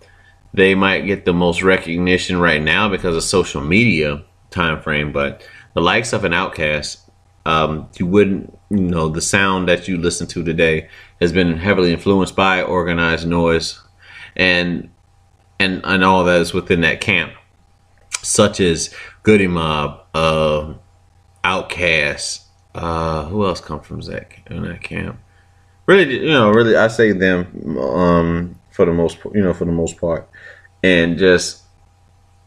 [0.53, 4.23] They might get the most recognition right now because of social media
[4.55, 7.01] time frame, but the likes of an OutKast,
[7.47, 10.89] um, you wouldn't, you know, the sound that you listen to today
[11.21, 13.79] has been heavily influenced by Organized Noize,
[14.37, 14.91] and
[15.61, 17.33] and and all that is within that camp,
[18.23, 20.75] such as Goodie Mob, uh,
[21.45, 22.41] OutKast.
[22.75, 25.19] Uh, who else come from Zach in that camp?
[25.87, 29.73] Really, you know, really, I say them um, for the most, you know, for the
[29.73, 30.29] most part.
[30.83, 31.64] and just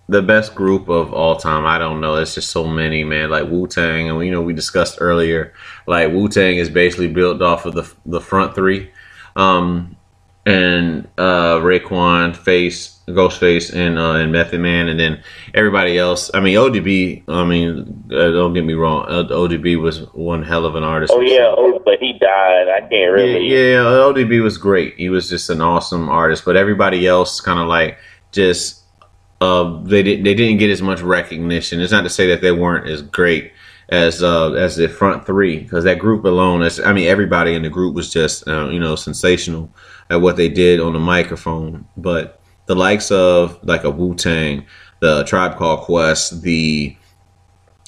[0.10, 1.66] the best group of all time.
[1.66, 2.16] I don't know.
[2.16, 3.30] It's just so many, man.
[3.30, 5.54] Like Wu Tang, and you know we discussed earlier.
[5.86, 8.90] Like Wu Tang is basically built off of the the front three,
[9.36, 9.96] um,
[10.46, 15.22] and uh, Raekwon, Face, Ghostface, and uh, and Method Man, and then
[15.54, 16.32] everybody else.
[16.34, 17.24] I mean ODB.
[17.28, 19.06] I mean, uh, don't get me wrong.
[19.10, 21.12] Uh, ODB was one hell of an artist.
[21.14, 22.70] Oh yeah, oh, but he died.
[22.70, 23.48] I can't Yeah, really.
[23.48, 24.96] yeah, ODB was great.
[24.96, 27.98] He was just an awesome artist, but everybody else kind of like
[28.32, 28.84] just
[29.42, 31.80] uh they didn't they didn't get as much recognition.
[31.82, 33.54] It's not to say that they weren't as great
[33.90, 37.70] as uh as the front three because that group alone I mean everybody in the
[37.70, 39.70] group was just uh, you know sensational
[40.10, 44.66] at what they did on the microphone, but the likes of like a Wu Tang,
[45.00, 46.96] the Tribe Called Quest, the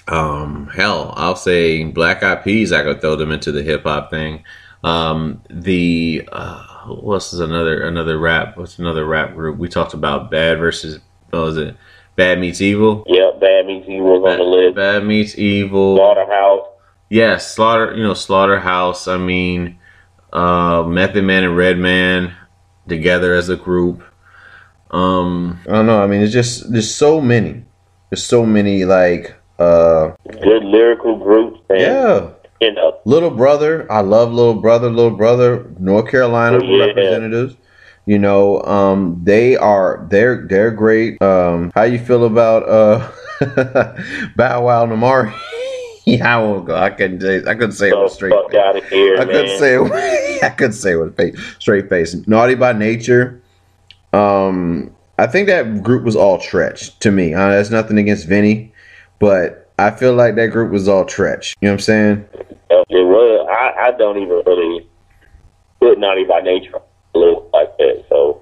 [0.07, 4.43] um hell i'll say black eyed peas i could throw them into the hip-hop thing.
[4.83, 9.57] Um the uh what's another another rap what's another rap group?
[9.57, 10.99] We talked about bad versus
[11.31, 11.75] what was it
[12.15, 14.75] bad meets evil Yep, Bad Meets Evil was on the list.
[14.75, 16.65] bad meets evil Slaughterhouse.
[17.09, 19.79] yes slaughter you know slaughterhouse i mean
[20.33, 22.33] uh method man and redman
[22.87, 24.03] together as a group
[24.91, 26.01] um I don't know.
[26.01, 27.63] I mean, it's just there's so many.
[28.09, 31.59] There's so many like uh Good lyrical groups.
[31.69, 32.29] And, yeah.
[32.59, 36.85] You know, Little brother, I love little brother, little brother, North Carolina Yeah.
[36.87, 37.55] representatives.
[38.09, 41.21] You know, um, they are they're they're great.
[41.21, 43.07] Um, how you feel about uh
[44.35, 45.31] Bow Wow and Amari?
[46.07, 46.75] yeah, I won't go.
[46.75, 48.59] I couldn't say I couldn't say it with straight fuck face.
[48.59, 49.27] out of here, I man.
[49.27, 50.43] couldn't say it.
[50.43, 52.15] I couldn't say it with face, straight face.
[52.25, 53.39] Naughty by nature.
[54.11, 54.89] Um,
[55.19, 57.35] I think that group was all Treach to me.
[57.35, 58.73] Uh, that's nothing against Vinny,
[59.19, 61.53] but I feel like that group was all Treach.
[61.61, 62.25] You know what I'm saying?
[62.89, 63.47] It was.
[63.51, 64.89] I, I don't even really
[65.79, 66.81] put Naughty by Nature
[67.53, 68.05] like that.
[68.09, 68.41] So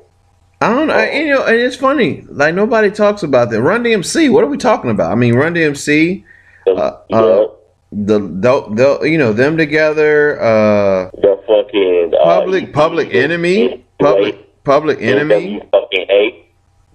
[0.62, 0.94] I don't know.
[0.94, 2.24] I- You know, and it's funny.
[2.30, 3.62] Like nobody talks about that.
[3.62, 4.30] Run DMC.
[4.32, 5.12] What are we talking about?
[5.12, 6.24] I mean, Run DMC.
[6.68, 7.48] Uh, yeah, uh,
[7.92, 10.40] the the the you know them together.
[10.42, 13.86] Uh, the fucking uh, public public enemy.
[14.00, 15.60] Public public enemy.
[15.62, 16.44] NW fucking eight.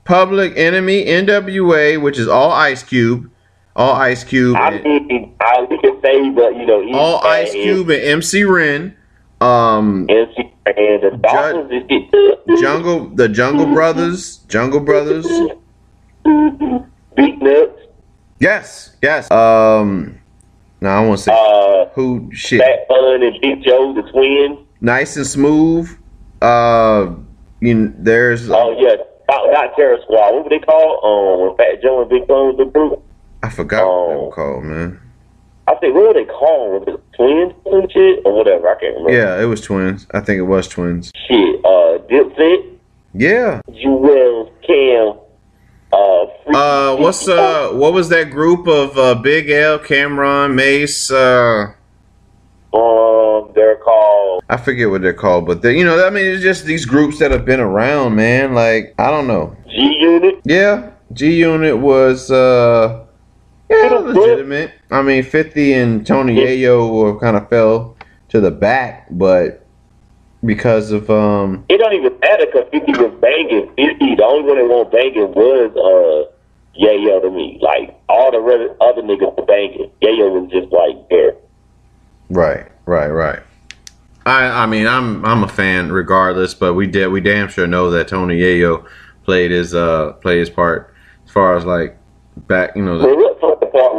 [0.05, 3.31] Public Enemy, NWA, which is all Ice Cube,
[3.77, 7.89] all Ice Cube, I and- mean, I can say, but you know, all Ice Cube
[7.89, 8.97] and MC Ren,
[9.43, 12.61] um, MC and the Dolphins.
[12.61, 15.27] Jungle, the Jungle Brothers, Jungle Brothers.
[16.25, 17.81] Nuts.
[18.39, 19.31] Yes, yes.
[19.31, 20.19] Um,
[20.81, 22.31] no, I won't say Uh, who.
[22.33, 24.59] Shit, Fat Fun and Big Joe, the twins.
[24.81, 25.89] nice and smooth.
[26.41, 27.15] Uh,
[27.61, 28.97] you know, there's Oh yeah,
[29.29, 30.35] not, not Terror Squad.
[30.35, 31.05] What were they called?
[31.05, 33.03] Um, when Fat Joe and Big Fun the group.
[33.45, 35.01] I forgot what they were called, man.
[35.73, 36.87] I think what were they called?
[36.87, 38.69] Was it twins and shit or whatever?
[38.69, 39.13] I can't remember.
[39.13, 40.07] Yeah, it was twins.
[40.13, 41.11] I think it was twins.
[41.27, 41.65] Shit.
[41.65, 42.77] Uh, Dipset,
[43.15, 43.61] Yeah.
[43.71, 45.19] Juelz, Cam.
[45.95, 46.23] Uh,
[46.55, 51.67] uh what's uh what was that group of uh big l Cam'ron Mase uh
[52.73, 54.43] Um, they're called.
[54.49, 57.19] I forget what they're called, but they, you know, I mean, it's just these groups
[57.19, 58.55] that have been around, man.
[58.55, 59.55] Like, I don't know.
[59.69, 60.41] G Unit.
[60.45, 63.02] Yeah, G Unit was, uh,
[63.73, 64.73] yeah, legitimate.
[64.91, 67.97] I mean, 50 and Tony Yayo kind of fell
[68.29, 69.67] to the back, but
[70.45, 73.69] because of, um, It don't even matter because 50 was banging.
[73.77, 77.59] 50, the only one that won't banging was uh, Yayo to me.
[77.61, 79.91] Like, all the re- other niggas were banging.
[80.03, 81.35] Yayo was just like there.
[82.31, 83.41] right, right, right.
[84.25, 87.91] I I mean I'm I'm a fan regardless, but we did we damn sure know
[87.91, 88.87] that Tony Yayo
[89.25, 90.95] played his uh played his part
[91.25, 91.99] as far as like
[92.47, 93.32] back you know the,
[93.73, 93.93] what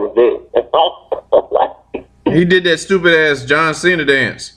[0.53, 0.95] fucking part
[1.35, 2.33] was that?
[2.33, 4.53] he did that stupid ass John Cena dance.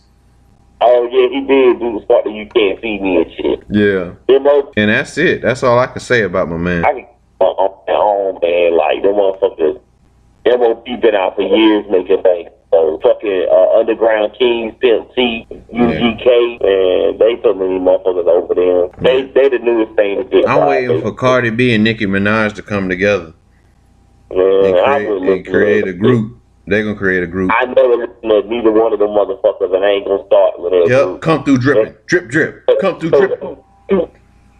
[0.80, 3.62] oh, yeah, he did do the part that you can't see me and shit.
[3.70, 4.14] Yeah.
[4.28, 5.42] You know, And that's it.
[5.42, 6.84] That's all I can say about my man.
[6.84, 7.06] I can
[7.40, 8.76] uh, on my own, man.
[8.76, 9.80] Like, them motherfuckers,
[10.46, 12.50] MOP been out for years making things.
[12.72, 16.28] So, fucking uh, Underground Kings, Pimp C, UGK,
[16.64, 18.88] and they so many motherfuckers over there.
[19.00, 20.48] They, they the newest thing to get.
[20.48, 21.14] I'm waiting for.
[21.14, 23.32] Cardi B and Nicki Minaj to come together
[24.30, 26.36] Man, and create, and create a group.
[26.66, 27.52] They're gonna create a group.
[27.54, 30.72] I never listened to neither one of them motherfuckers, and I ain't gonna start with
[30.72, 31.20] that Yep, group.
[31.22, 33.56] come through dripping, drip, drip, come through So, dripping.
[33.88, 34.08] Two,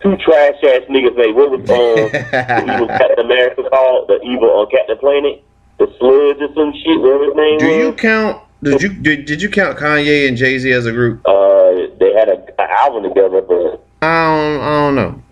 [0.02, 4.08] two trash ass niggas They What was um, the evil Captain America called?
[4.08, 5.42] The evil on Captain Planet?
[5.80, 7.76] The Sludge or some shit, whatever his name Do was.
[7.76, 8.42] you count?
[8.62, 11.20] Did you did, did you count Kanye and Jay Z as a group?
[11.26, 15.22] Uh, they had a, an album together, but I don't, I don't know.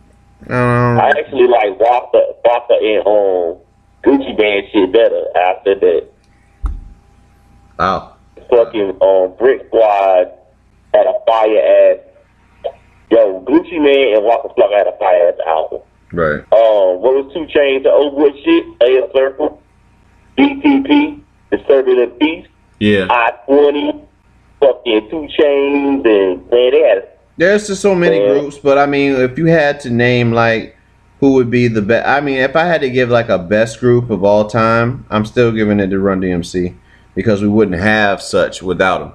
[0.51, 3.64] I actually like Waka, Waka and um,
[4.05, 6.09] Gucci Mane shit better after that.
[7.79, 8.17] wow.
[8.51, 10.33] Fucking um, Brick Squad
[10.93, 12.73] had a fire ass.
[13.11, 15.81] Yo, Gucci Mane and Waka Flocka had a fire ass album.
[16.13, 16.41] Right.
[16.53, 17.83] Um, what was 2 Chainz?
[17.83, 18.65] The old boy shit.
[18.83, 19.61] AS Circle.
[20.39, 21.21] DTP.
[21.51, 22.47] Disturbing Peace.
[22.79, 23.07] Yeah.
[23.11, 24.05] I twenty.
[24.61, 29.13] Fucking 2 Chainz and man, they had There's just so many groups, but I mean,
[29.13, 30.77] if you had to name like
[31.25, 33.81] who would be the best, I mean, if I had to give like a best
[33.81, 36.77] group of all time, I'm still giving it to Run DMC
[37.15, 39.13] because we wouldn't have such without them.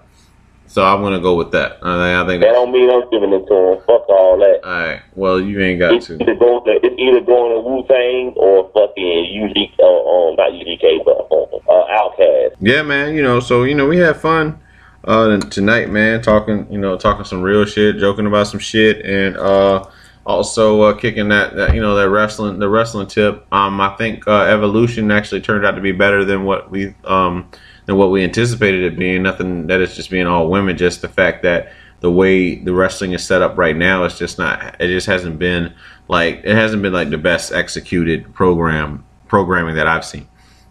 [0.65, 1.73] So I'm gonna go with that.
[1.83, 3.77] I think, I think that don't mean I'm giving it to them.
[3.85, 4.59] Fuck all that.
[4.63, 5.01] all right.
[5.13, 6.15] Well, you ain't got It's to.
[6.15, 10.51] either going to it's either going to Wu Tang or fucking UG uh, um not
[10.51, 12.55] UGK but uh, uh, Outkast.
[12.59, 13.13] Yeah, man.
[13.13, 14.59] You know, so you know, we had fun
[15.03, 16.23] uh tonight, man.
[16.23, 19.85] Talking, you know, talking some real shit, joking about some shit, and uh
[20.25, 23.45] also uh, kicking that, that you know that wrestling the wrestling tip.
[23.51, 27.49] Um, I think uh, Evolution actually turned out to be better than what we um
[27.85, 29.23] than what we anticipated it being.
[29.23, 30.77] Nothing that it's just being all women.
[30.77, 34.37] Just the fact that the way the wrestling is set up right now, it's just
[34.37, 34.79] not.
[34.79, 35.73] It just hasn't been
[36.07, 40.27] like it hasn't been like the best executed program programming that I've seen.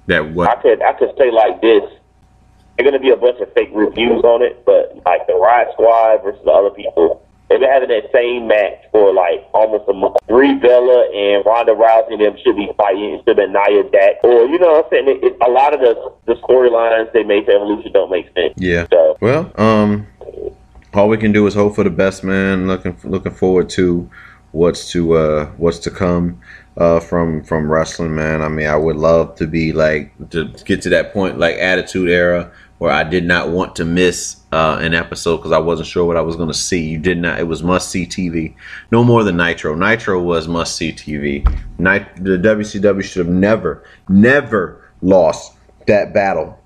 [0.07, 1.82] That what I could I could say like this.
[2.76, 6.22] There's gonna be a bunch of fake reviews on it, but like the Riot Squad
[6.22, 10.16] versus the other people, they've been having that same match for like almost a month.
[10.28, 14.18] Brie Bella and Ronda Rousey and them should be fighting instead of Nia Jax.
[14.22, 15.09] Or you know what I'm saying?
[15.09, 18.55] It, it, a lot of the the storylines they make for Evolution don't make sense.
[18.57, 18.86] Yeah.
[18.90, 20.07] So Well, um,
[20.94, 22.66] all we can do is hope for the best, man.
[22.66, 24.11] Looking looking forward to
[24.53, 26.40] what's to uh what's to come
[26.76, 28.42] uh from from wrestling, man.
[28.42, 32.09] I mean, I would love to be like to get to that point, like Attitude
[32.09, 36.05] Era, where I did not want to miss uh, an episode because I wasn't sure
[36.05, 36.81] what I was going to see.
[36.81, 37.39] You did not.
[37.39, 38.55] It was must see TV.
[38.91, 39.74] No more than Nitro.
[39.74, 41.45] Nitro was must see TV.
[41.79, 45.55] Nit- the WCW should have never, never lost
[45.87, 46.59] that battle,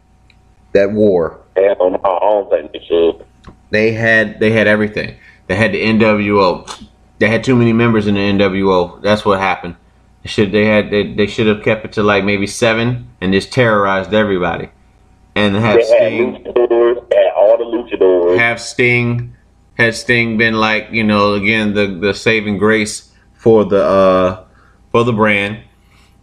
[0.72, 3.24] that war I don't, I don't think they should.
[3.70, 5.16] they had they had everything.
[5.46, 6.86] They had the NWO.
[7.18, 9.00] They had too many members in the NWO.
[9.02, 9.76] That's what happened.
[10.22, 13.32] They should they had they, they should have kept it to like maybe seven and
[13.32, 14.70] just terrorized everybody.
[15.34, 18.38] And have They had Sting luchadors, had all the luchadors.
[18.38, 19.34] have Sting
[19.74, 24.44] had Sting been like you know again the the saving grace for the uh
[24.90, 25.60] for the brand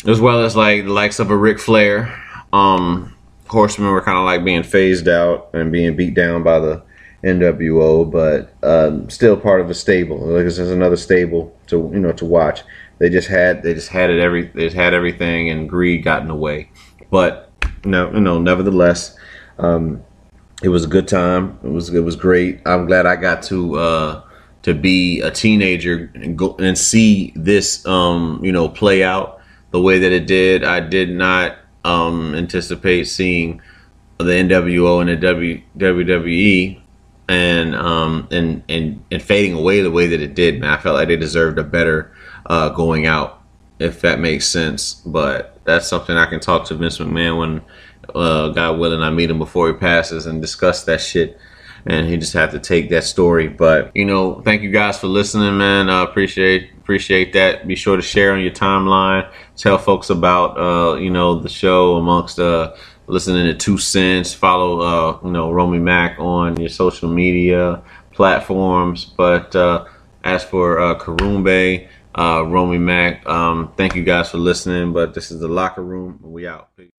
[0.06, 2.24] as well as like the likes of a Ric Flair.
[2.54, 3.16] Um,
[3.48, 6.84] Horsemen were kind of like being phased out and being beat down by the
[7.24, 10.20] NWO, but um, still part of a stable.
[10.20, 12.62] Like this is another stable to you know to watch.
[13.00, 16.22] They just had they just had it every they just had everything and greed got
[16.22, 16.70] in the way.
[17.10, 17.49] But
[17.86, 19.18] no, you know, nevertheless,
[19.58, 20.04] um,
[20.62, 21.60] it was a good time.
[21.64, 22.62] It was it was great.
[22.66, 24.24] I'm glad I got to uh,
[24.64, 29.82] to be a teenager and go and see this um, you know play out the
[29.82, 30.64] way that it did.
[30.64, 33.62] I did not um, anticipate seeing
[34.18, 36.82] the NWO and the w, WWE
[37.30, 40.60] and um and and and fading away the way that it did.
[40.60, 42.12] Man, I felt like they deserved a better
[42.48, 43.39] uh, going out,
[43.80, 44.94] if that makes sense.
[44.94, 47.62] But that's something I can talk to Vince McMahon when,
[48.14, 51.40] uh, God willing, I meet him before he passes and discuss that shit.
[51.86, 53.48] And he just have to take that story.
[53.48, 55.90] But you know, thank you guys for listening, man.
[55.90, 57.68] I appreciate appreciate that.
[57.68, 59.32] Be sure to share on your timeline.
[59.56, 62.76] Tell folks about uh, you know the show amongst uh
[63.08, 64.34] listening to Two Cents.
[64.34, 69.06] Follow uh, you know Romy Mac on your social media platforms.
[69.06, 69.86] But uh,
[70.24, 74.94] as for uh, Karumbe, uh, Romy Mac, um, thank you guys for listening.
[74.94, 76.20] But this is the locker room.
[76.22, 76.76] We out.
[76.78, 76.99] Peace.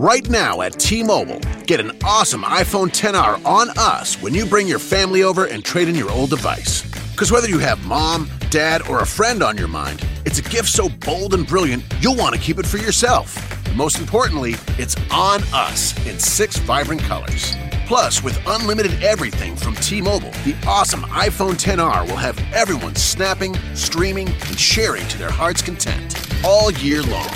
[0.00, 4.66] Right now at T Mobile, get an awesome iPhone 10R on us when you bring
[4.66, 6.90] your family over and trade in your old device.
[7.10, 10.70] Because whether you have mom, dad, or a friend on your mind, it's a gift
[10.70, 13.36] so bold and brilliant you'll want to keep it for yourself.
[13.66, 17.54] And most importantly, it's on us in six vibrant colors.
[17.86, 23.54] Plus, with unlimited everything from T Mobile, the awesome iPhone 10R will have everyone snapping,
[23.74, 27.28] streaming, and sharing to their heart's content all year long.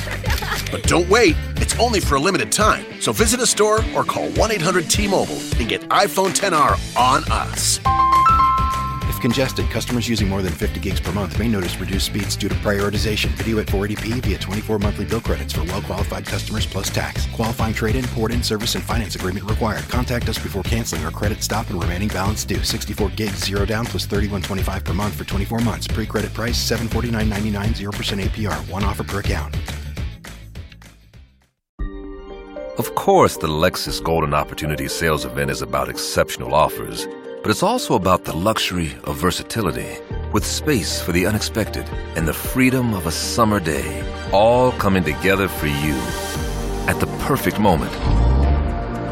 [0.70, 2.84] But don't wait, it's only for a limited time.
[3.00, 7.24] So visit a store or call 1 800 T Mobile and get iPhone 10R on
[7.30, 7.80] us.
[9.24, 12.54] Congested, customers using more than 50 gigs per month may notice reduced speeds due to
[12.56, 13.28] prioritization.
[13.38, 17.24] Video at 480p via 24 monthly bill credits for well qualified customers plus tax.
[17.28, 19.88] Qualifying trade in, port in, service, and finance agreement required.
[19.88, 22.62] Contact us before canceling or credit stop and remaining balance due.
[22.62, 25.88] 64 gigs, zero down plus 31.25 per month for 24 months.
[25.88, 28.70] Pre credit price 749.99, 0% APR.
[28.70, 29.56] One offer per account.
[32.76, 37.06] Of course, the Lexus Golden Opportunity Sales Event is about exceptional offers,
[37.44, 39.98] but it's also about the luxury of versatility,
[40.32, 41.86] with space for the unexpected
[42.16, 45.94] and the freedom of a summer day, all coming together for you
[46.88, 47.92] at the perfect moment.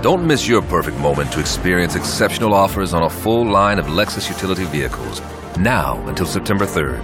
[0.03, 4.31] Don't miss your perfect moment to experience exceptional offers on a full line of Lexus
[4.31, 5.21] utility vehicles
[5.59, 7.03] now until September 3rd.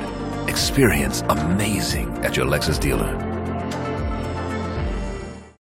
[0.49, 3.28] Experience amazing at your Lexus dealer.